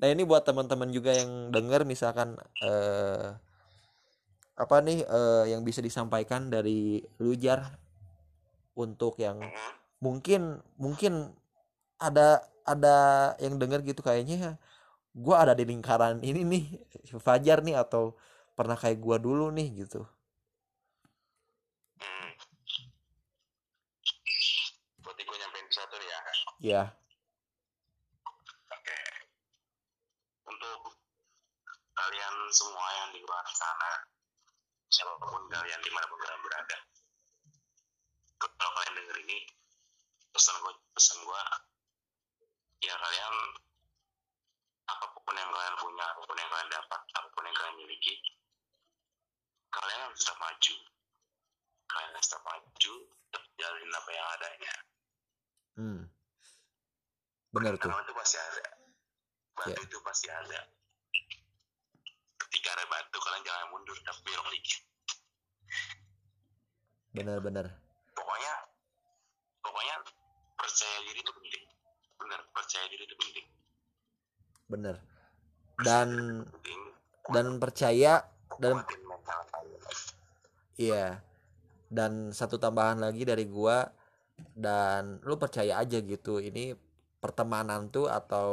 [0.00, 2.34] Nah ini buat teman-teman juga yang dengar misalkan
[2.64, 3.36] eh
[4.60, 7.80] apa nih eh, yang bisa disampaikan dari Lujar
[8.76, 9.40] untuk yang
[10.00, 11.32] mungkin mungkin
[12.00, 12.96] ada ada
[13.40, 14.56] yang dengar gitu kayaknya
[15.12, 16.64] gua ada di lingkaran ini nih
[17.20, 18.16] Fajar nih atau
[18.56, 20.04] pernah kayak gua dulu nih gitu.
[25.00, 26.20] Berarti gue nyampein satu nih ya.
[26.60, 26.82] Ya,
[28.70, 28.98] Oke.
[30.46, 30.80] Untuk
[31.96, 33.92] kalian semua yang di luar sana,
[34.90, 36.78] siapa pun kalian di mana pun kalian berada,
[38.40, 39.38] kalau kalian denger ini,
[40.34, 41.42] pesan gue, pesan gue,
[42.86, 43.34] ya kalian
[44.90, 48.14] apa pun yang kalian punya, apa pun yang kalian dapat, apa pun yang kalian miliki,
[49.70, 50.76] kalian harus tetap maju.
[51.90, 52.94] Kalian harus tetap maju,
[53.30, 54.74] tetap jalin apa yang adanya.
[55.78, 56.02] hmm.
[57.50, 57.90] Bener tuh.
[57.90, 58.64] Itu pasti ada.
[59.58, 59.76] Batu Ya.
[59.82, 60.60] itu pasti ada.
[62.60, 64.82] Ada batu, kalian jangan mundur, tapi belok dikit.
[67.10, 67.66] Bener-bener.
[68.14, 68.54] Pokoknya,
[69.64, 69.96] pokoknya
[70.54, 71.64] percaya diri itu penting.
[72.20, 73.46] Benar, percaya diri itu penting.
[74.70, 74.96] Bener.
[75.80, 76.08] Dan
[76.46, 76.80] Penting.
[77.32, 78.12] dan percaya
[78.60, 78.84] dan.
[80.76, 81.24] Iya.
[81.90, 83.90] Dan satu tambahan lagi dari gua
[84.54, 86.38] dan lu percaya aja gitu.
[86.38, 86.78] Ini
[87.18, 88.52] pertemanan tuh atau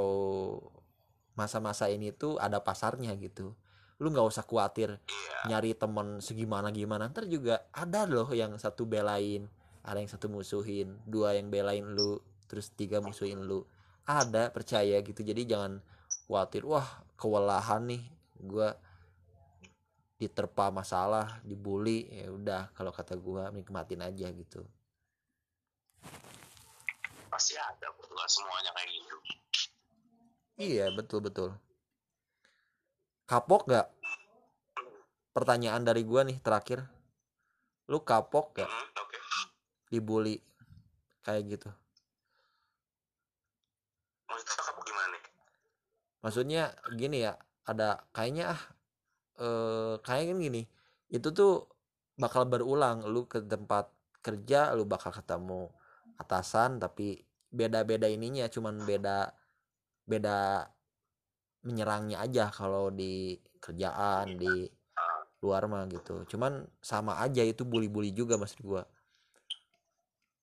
[1.37, 3.53] masa-masa ini tuh ada pasarnya gitu.
[3.97, 7.09] Lu nggak usah khawatir Iya, nyari temen segimana gimana.
[7.09, 9.49] Ntar juga ada loh yang satu belain,
[9.81, 13.65] ada yang satu musuhin, dua yang belain lu, terus tiga musuhin lu.
[14.07, 15.21] Ada percaya gitu.
[15.25, 15.81] Jadi jangan
[16.29, 16.63] khawatir.
[16.63, 16.87] Wah
[17.17, 18.03] kewalahan nih.
[18.37, 18.77] Gua
[20.17, 24.65] diterpa masalah, dibully, ya udah kalau kata gua nikmatin aja gitu.
[27.37, 27.93] pasti ada.
[27.93, 29.17] Nggak semuanya kayak gitu.
[30.57, 31.49] Iya, betul betul.
[33.27, 33.91] Kapok gak?
[35.35, 36.87] Pertanyaan dari gua nih terakhir.
[37.91, 39.19] Lu kapok gak Hmm, Oke.
[39.91, 40.39] dibully
[41.27, 41.67] kayak gitu?
[44.31, 45.23] Maksudnya kamu gimana nih?
[46.23, 46.63] Maksudnya
[46.95, 47.35] gini ya,
[47.67, 48.61] ada kayaknya ah
[49.43, 50.61] eh kayaknya kan gini.
[51.11, 51.67] Itu tuh
[52.15, 53.91] bakal berulang lu ke tempat
[54.23, 55.67] kerja lu bakal ketemu
[56.15, 59.31] atasan tapi beda-beda ininya cuman beda
[60.07, 60.67] beda
[61.67, 64.71] menyerangnya aja kalau di kerjaan di
[65.43, 68.83] luar mah gitu cuman sama aja itu bully-bully juga maksud gua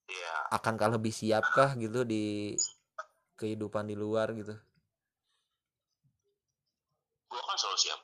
[0.05, 2.53] Iya, akankah lebih siapkah gitu di
[3.41, 4.53] kehidupan di luar gitu
[7.25, 7.99] gue kan selalu siap.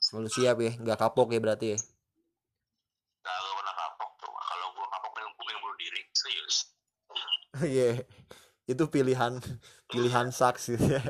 [0.00, 1.78] selalu siap ya nggak kapok ya berarti ya
[3.20, 4.32] Gak gue pernah kapok tuh.
[4.32, 6.00] Kalau gue kapok, gue pengen bunuh diri.
[6.16, 6.56] Serius.
[7.66, 8.06] Iya,
[8.70, 9.42] itu pilihan
[9.90, 11.02] pilihan saks gitu ya.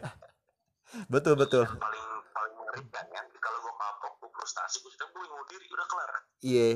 [1.07, 1.65] Betul betul.
[1.67, 5.67] Yang paling paling mengerikan ya, kalau gue kapok, gue frustasi, gue sudah gue bunuh diri,
[5.71, 6.11] udah kelar.
[6.41, 6.67] Iya,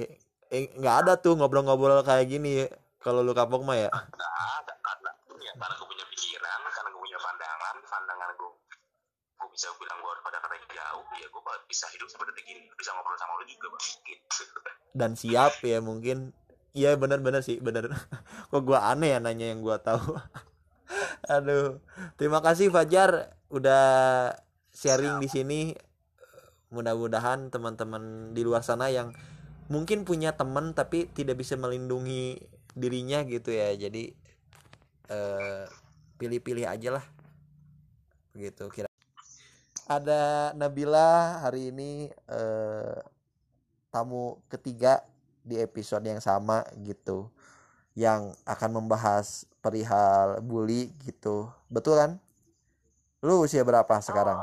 [0.54, 2.68] eh, nggak ada tuh ngobrol-ngobrol kayak gini.
[3.02, 3.90] Kalau lu kapok mah ya.
[4.20, 4.34] Gak
[4.64, 5.10] ada karena
[5.44, 8.50] ya, karena gue punya pikiran, karena gue punya pandangan, pandangan gue
[9.34, 13.18] gue bisa bilang gue pada kata jauh, ya gue bisa hidup detik ini, bisa ngobrol
[13.20, 14.42] sama lu juga bang, gitu.
[14.94, 16.32] Dan siap ya mungkin.
[16.74, 17.86] Iya benar-benar sih, benar.
[18.50, 20.18] Kok gua aneh ya nanya yang gua tahu.
[21.30, 21.78] Aduh.
[22.18, 23.84] Terima kasih Fajar udah
[24.74, 25.60] sharing di sini.
[26.74, 29.14] Mudah-mudahan teman-teman di luar sana yang
[29.70, 32.42] mungkin punya teman tapi tidak bisa melindungi
[32.74, 33.70] dirinya gitu ya.
[33.78, 34.10] Jadi
[35.08, 35.64] eh,
[36.18, 37.04] pilih-pilih aja lah.
[38.34, 38.90] Begitu kira.
[39.86, 42.98] Ada Nabila hari ini eh,
[43.94, 45.06] tamu ketiga
[45.46, 47.30] di episode yang sama gitu
[47.94, 52.12] yang akan membahas perihal bully gitu betul kan
[53.24, 54.36] lu usia berapa sekarang?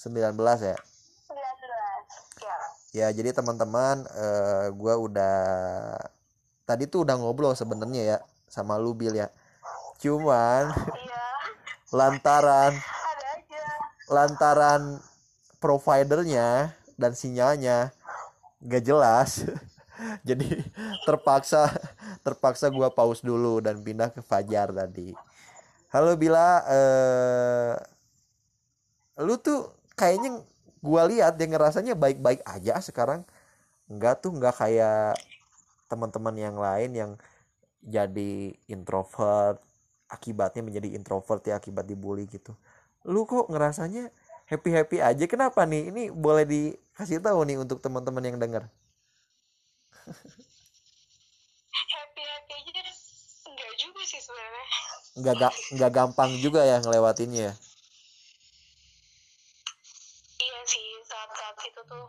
[0.00, 0.32] 19 ya?
[0.32, 2.56] 19 ya
[2.90, 5.38] ya jadi teman-teman eh, gua udah
[6.64, 8.18] tadi tuh udah ngobrol sebenarnya ya
[8.50, 9.28] sama lu Bil ya.
[10.00, 11.24] Cuman iya.
[11.98, 12.72] lantaran
[14.10, 14.98] lantaran
[15.60, 17.94] providernya dan sinyalnya
[18.64, 19.44] gak jelas
[20.28, 20.64] jadi
[21.04, 21.70] terpaksa
[22.24, 25.14] terpaksa gua pause dulu dan pindah ke Fajar tadi
[25.90, 26.62] halo Bila.
[26.70, 27.74] Eh
[29.20, 30.40] lu tuh kayaknya
[30.80, 33.26] gua lihat dia ngerasanya baik-baik aja sekarang.
[33.90, 35.18] Enggak tuh enggak kayak
[35.90, 37.12] teman-teman yang lain yang
[37.82, 39.58] jadi introvert
[40.10, 42.54] akibatnya menjadi introvert ya akibat dibully gitu.
[43.06, 44.10] Lu kok ngerasanya
[44.50, 45.24] happy happy aja?
[45.26, 45.90] Kenapa nih?
[45.90, 48.64] Ini boleh dikasih tahu nih untuk teman-teman yang dengar
[53.80, 54.66] juga sih sebenarnya.
[55.16, 57.50] Nggak ga- nggak gampang juga ya ngelewatinnya.
[57.50, 57.54] Ya
[60.40, 62.06] iya sih saat-saat itu tuh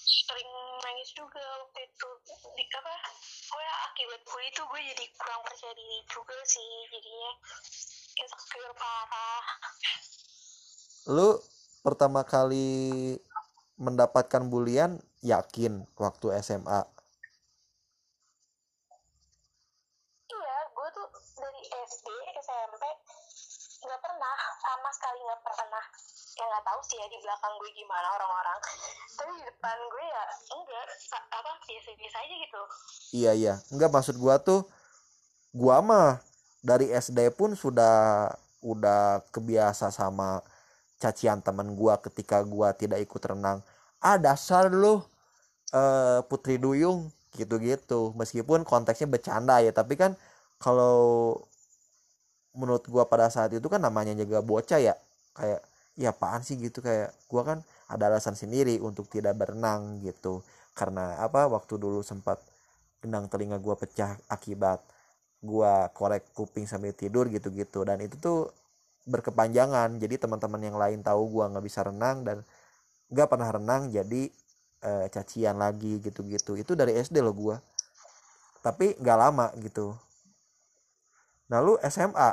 [0.00, 0.50] sering
[0.80, 2.08] nangis juga waktu itu.
[2.56, 2.94] Di apa
[3.52, 7.32] gue akibat gue itu gue jadi kurang percaya diri juga sih jadinya.
[8.16, 9.44] Insecure parah.
[11.12, 11.28] Lu
[11.84, 13.18] pertama kali
[13.80, 17.01] mendapatkan bulian yakin waktu SMA
[24.94, 25.84] sekali nggak pernah.
[26.32, 28.58] Ya nggak tahu sih ya di belakang gue gimana orang-orang.
[29.16, 30.22] Tapi di depan gue ya
[30.56, 30.86] enggak.
[31.32, 32.62] Apa biasa-biasa aja gitu.
[33.12, 33.54] Iya iya.
[33.68, 34.64] Nggak maksud gua tuh
[35.52, 36.20] gua mah
[36.64, 38.28] dari SD pun sudah
[38.64, 40.40] udah kebiasa sama
[41.02, 43.60] cacian teman gua ketika gua tidak ikut renang.
[44.00, 45.02] Ah dasar lu
[45.74, 48.16] eh, putri duyung gitu-gitu.
[48.16, 50.16] Meskipun konteksnya bercanda ya tapi kan
[50.62, 51.36] kalau
[52.56, 54.94] menurut gua pada saat itu kan namanya juga bocah ya.
[55.36, 55.60] Kayak
[55.96, 56.56] ya apaan sih?
[56.60, 60.44] gitu kayak gua kan ada alasan sendiri untuk tidak berenang gitu.
[60.76, 61.48] Karena apa?
[61.48, 62.40] Waktu dulu sempat
[63.02, 64.80] gendang telinga gua pecah akibat
[65.42, 67.84] gua korek kuping sambil tidur gitu-gitu.
[67.84, 68.52] Dan itu tuh
[69.08, 69.98] berkepanjangan.
[69.98, 72.38] Jadi teman-teman yang lain tahu gua nggak bisa renang dan
[73.12, 74.22] nggak pernah renang jadi
[74.84, 76.56] eh, cacian lagi gitu-gitu.
[76.60, 77.56] Itu dari SD loh gua.
[78.62, 79.96] Tapi nggak lama gitu
[81.50, 82.30] nah lu SMA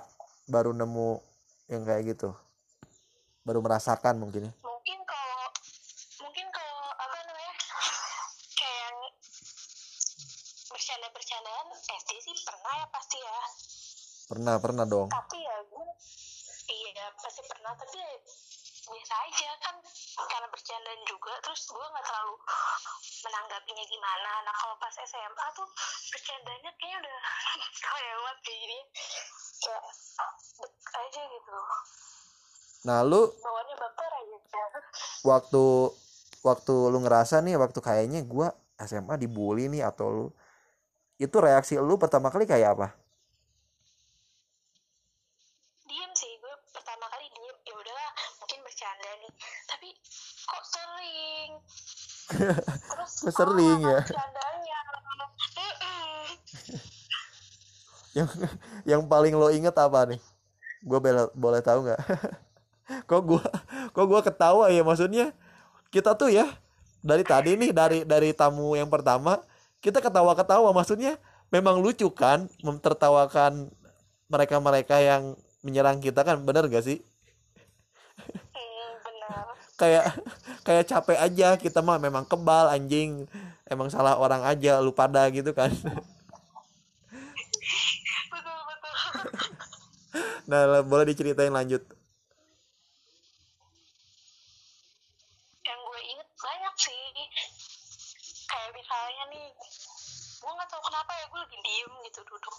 [0.50, 1.22] baru nemu
[1.70, 2.34] yang kayak gitu?
[3.46, 4.54] Baru merasakan mungkin ya?
[4.66, 5.42] Mungkin kalau
[6.26, 7.54] mungkin kalau apa namanya
[8.58, 8.98] kayak yang
[10.74, 13.40] bercanda-bercandaan SD sih pernah ya pasti ya.
[14.30, 15.10] Pernah pernah dong.
[15.14, 15.88] Tapi ya gue
[16.70, 18.14] iya pasti pernah tapi ya
[18.90, 19.76] biasa aja kan
[20.26, 22.36] karena bercandaan juga terus gue nggak terlalu
[23.26, 24.32] menanggapinya gimana.
[24.42, 25.70] Nah kalau pas SMA tuh
[27.80, 28.78] kelewat kayak jadi
[29.64, 29.84] kayak
[31.00, 31.56] aja gitu.
[32.88, 34.38] Nah lu bawaannya baper aja.
[35.28, 35.66] waktu
[36.44, 40.28] waktu lu ngerasa nih waktu kayaknya gua SMA dibully nih atau lu
[41.20, 42.88] itu reaksi lu pertama kali kayak apa?
[45.84, 47.58] Diem sih gue pertama kali diem.
[47.68, 48.10] Ya udahlah
[48.40, 49.32] mungkin bercanda nih.
[49.68, 49.88] Tapi
[50.48, 51.52] kok sering?
[52.96, 54.00] Terus Kok sering oh, ya?
[54.00, 54.80] bercandanya
[55.60, 56.26] Mm-mm.
[58.20, 58.30] Yang
[58.84, 60.22] yang paling lo inget apa nih?
[60.84, 62.02] Gua boleh boleh tahu nggak?
[63.10, 63.46] Kok gua
[63.94, 64.82] kok gua ketawa ya?
[64.82, 65.30] Maksudnya
[65.94, 66.50] kita tuh ya
[67.06, 69.38] dari tadi nih dari dari tamu yang pertama
[69.78, 70.74] kita ketawa-ketawa.
[70.74, 71.22] Maksudnya
[71.54, 73.70] memang lucu kan memtertawakan
[74.26, 76.42] mereka-mereka yang menyerang kita kan?
[76.42, 76.98] Bener gak sih?
[78.58, 80.06] Hmm, benar kayak
[80.66, 81.50] kayak capek aja.
[81.62, 83.30] Kita mah memang kebal anjing.
[83.70, 85.70] Emang salah orang aja lu pada gitu kan
[88.34, 88.94] betul betul
[90.50, 91.86] nah boleh diceritain lanjut.
[95.62, 97.02] Yang gue inget banyak sih.
[98.50, 99.46] Kayak misalnya nih
[100.42, 102.56] gue nggak tahu kenapa ya gue lagi diem gitu duduk.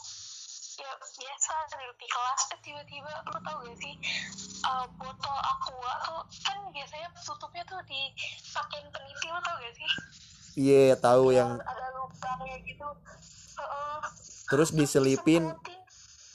[0.78, 1.52] Ya biasa
[2.00, 3.94] di kelas eh tiba-tiba lu tau gak sih
[4.64, 9.90] eh, botol aqua tuh kan biasanya tutupnya tuh dipakein peniti lu tau gak sih?
[10.56, 12.86] Iya tahu Biar yang ada lubangnya gitu.
[13.58, 13.98] Heeh.
[14.48, 15.52] terus diselipin.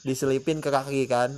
[0.06, 1.34] Diselipin ke kaki kan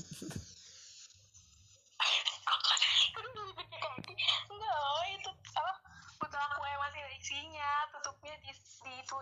[8.98, 9.16] itu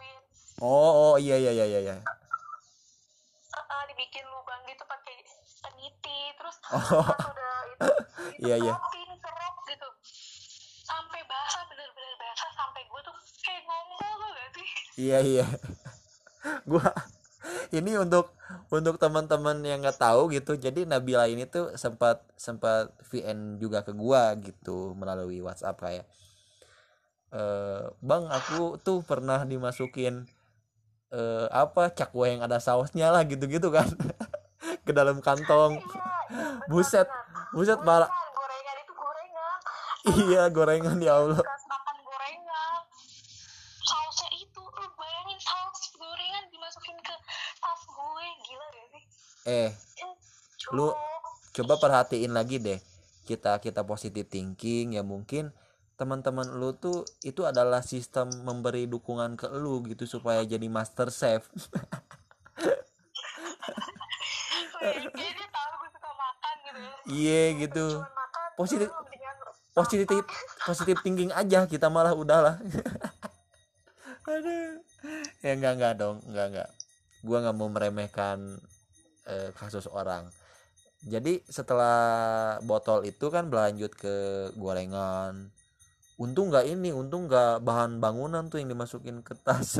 [0.61, 1.97] oh, oh iya iya iya iya iya.
[3.55, 5.17] uh, dibikin lubang gitu pakai
[5.63, 7.07] peniti terus Oh.
[7.07, 7.87] udah itu
[8.43, 8.75] Iya, iya.
[8.75, 9.89] disemprotin serok gitu
[10.87, 15.47] sampai basah bener-bener basah sampai gue tuh kayak ngompol tuh gak sih iya iya
[16.71, 16.89] gua
[17.75, 18.36] ini untuk
[18.67, 23.95] untuk teman-teman yang nggak tahu gitu jadi Nabila ini tuh sempat sempat VN juga ke
[23.95, 26.07] gua gitu melalui WhatsApp kayak
[27.31, 30.27] eh bang aku tuh pernah dimasukin
[31.11, 33.87] eh apa cakwe yang ada sausnya lah gitu-gitu kan.
[34.87, 35.79] Ke dalam kantong.
[35.79, 36.15] Iya iya
[36.67, 37.09] bener, Buset,
[37.55, 38.11] buset, malah-
[40.27, 41.43] iya gorengan ya Allah
[50.77, 50.97] Lu-
[51.57, 52.77] coba perhatiin lagi deh
[53.25, 55.51] kita kita positive thinking ya mungkin
[55.97, 61.49] teman-teman lu tuh itu adalah sistem memberi dukungan ke lu gitu supaya jadi master chef.
[61.49, 61.73] Gitu
[64.85, 64.93] ya.
[67.09, 68.05] Iya gitu.
[68.57, 68.93] Positif-
[69.73, 70.25] positif
[70.65, 72.57] positif thinking aja kita malah udahlah
[74.25, 74.81] aduh.
[75.45, 76.69] Ya enggak enggak dong enggak enggak
[77.21, 78.57] gua nggak mau meremehkan
[79.29, 80.25] eh, kasus orang
[81.05, 81.99] jadi setelah
[82.65, 85.53] botol itu kan berlanjut ke gorengan.
[86.17, 89.77] Untung nggak ini untung nggak bahan bangunan tuh yang dimasukin ke tas.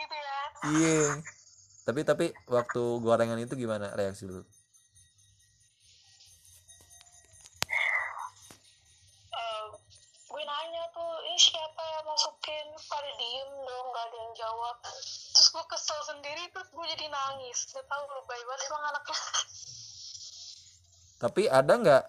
[0.00, 0.38] Gitu ya.
[0.74, 1.22] Iya.
[1.86, 4.42] Tapi tapi waktu gorengan itu gimana reaksi lu
[21.20, 22.04] tapi ada nggak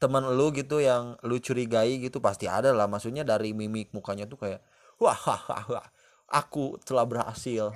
[0.00, 2.24] teman lu gitu yang lu curigai gitu?
[2.24, 4.64] Pasti ada lah maksudnya dari mimik mukanya tuh kayak
[4.96, 5.86] wah wah, wah, wah,
[6.32, 7.68] aku telah berhasil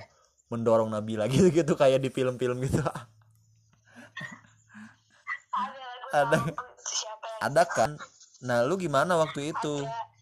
[0.48, 2.80] mendorong Nabila gitu gitu kayak di film-film gitu.
[6.14, 6.38] Ada
[7.44, 7.64] Ada.
[7.68, 8.00] kan?
[8.44, 9.84] nah lu gimana waktu itu?
[9.84, 10.14] Ada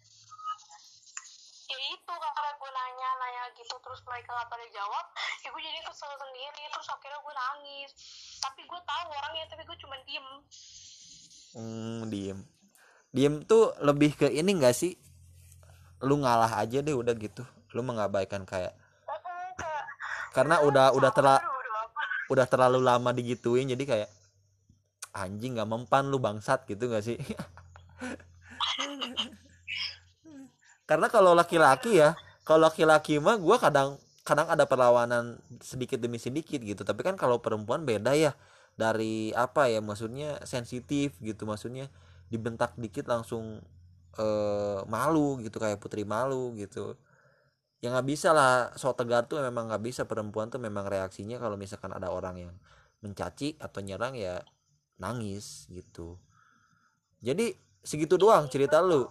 [1.72, 5.05] ya itu karena gue nanya nanya gitu terus mereka gak pada jawab
[5.40, 7.90] ya gue jadi kesel sendiri terus akhirnya gue nangis
[8.43, 10.26] tapi gue tahu orangnya tapi gue cuma diem.
[11.55, 12.38] Hmm, diem.
[13.14, 14.99] Diem tuh lebih ke ini enggak sih?
[16.03, 17.47] Lu ngalah aja deh udah gitu.
[17.70, 18.74] Lu mengabaikan kayak
[20.32, 24.09] karena udah udah terla, aduh, udah terlalu lama digituin jadi kayak
[25.12, 27.20] anjing nggak mempan lu bangsat gitu gak sih?
[30.88, 32.16] Karena kalau laki-laki ya
[32.49, 36.82] kalau laki-laki mah gua kadang kadang ada perlawanan sedikit demi sedikit gitu.
[36.86, 38.32] Tapi kan kalau perempuan beda ya
[38.78, 41.92] dari apa ya maksudnya sensitif gitu maksudnya
[42.32, 43.60] dibentak dikit langsung
[44.16, 46.94] eh, malu gitu kayak putri malu gitu.
[47.82, 50.02] Ya nggak bisa lah so tegar tuh memang nggak bisa.
[50.06, 52.54] Perempuan tuh memang reaksinya kalau misalkan ada orang yang
[53.02, 54.38] mencaci atau nyerang ya
[55.02, 56.14] nangis gitu.
[57.18, 59.10] Jadi segitu doang cerita lu.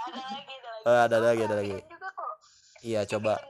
[0.00, 0.88] Ada lagi ada lagi.
[0.88, 2.32] Eh, ada lagi ada Gue lagi bikin juga kok
[2.80, 3.49] iya coba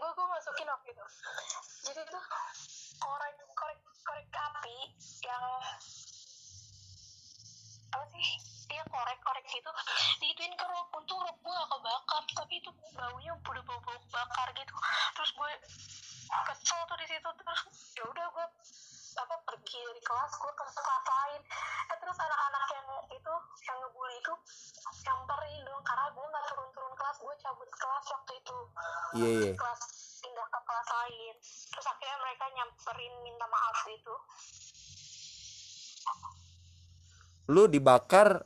[37.70, 38.44] dibakar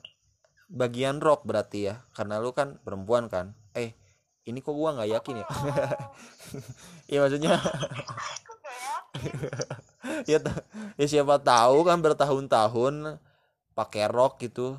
[0.68, 2.04] bagian rok berarti ya.
[2.12, 3.56] Karena lu kan perempuan kan.
[3.72, 3.96] Eh
[4.44, 5.46] ini kok gua nggak yakin ya?
[7.10, 7.52] Iya maksudnya.
[10.28, 10.36] Ya
[11.00, 13.16] ya siapa tahu kan bertahun-tahun
[13.72, 14.76] pakai rok gitu.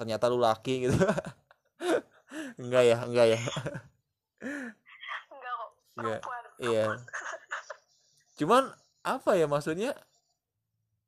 [0.00, 0.96] Ternyata lu laki gitu.
[2.60, 3.40] Enggak ya enggak ya.
[5.98, 6.20] Enggak
[6.62, 6.84] iya.
[8.38, 8.72] Cuman
[9.02, 9.92] apa ya maksudnya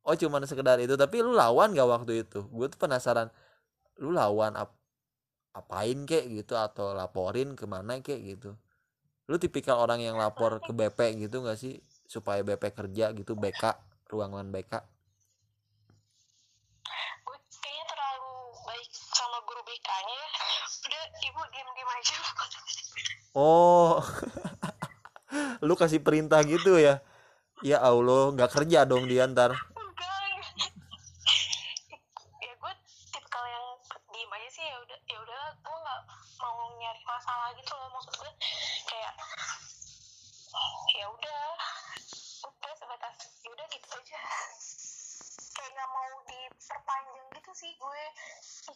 [0.07, 0.95] oh cuman sekedar itu.
[0.97, 2.45] Tapi lu lawan gak waktu itu?
[2.51, 3.29] Gue tuh penasaran
[4.01, 4.73] lu lawan ap
[5.53, 6.57] apain kek gitu?
[6.57, 8.57] Atau laporin ke mana kek gitu?
[9.31, 11.79] Lu tipikal orang yang lapor ke BP gitu gak sih?
[12.11, 14.83] Supaya BP kerja gitu BK ruangan BK
[17.21, 18.33] gue kayaknya terlalu
[18.67, 20.21] baik sama guru BK nya
[20.81, 22.17] udah ibu diem diem aja.
[23.39, 24.03] Oh
[25.67, 26.99] lu kasih perintah gitu ya?
[27.63, 29.55] Ya Allah nggak kerja dong dia ntar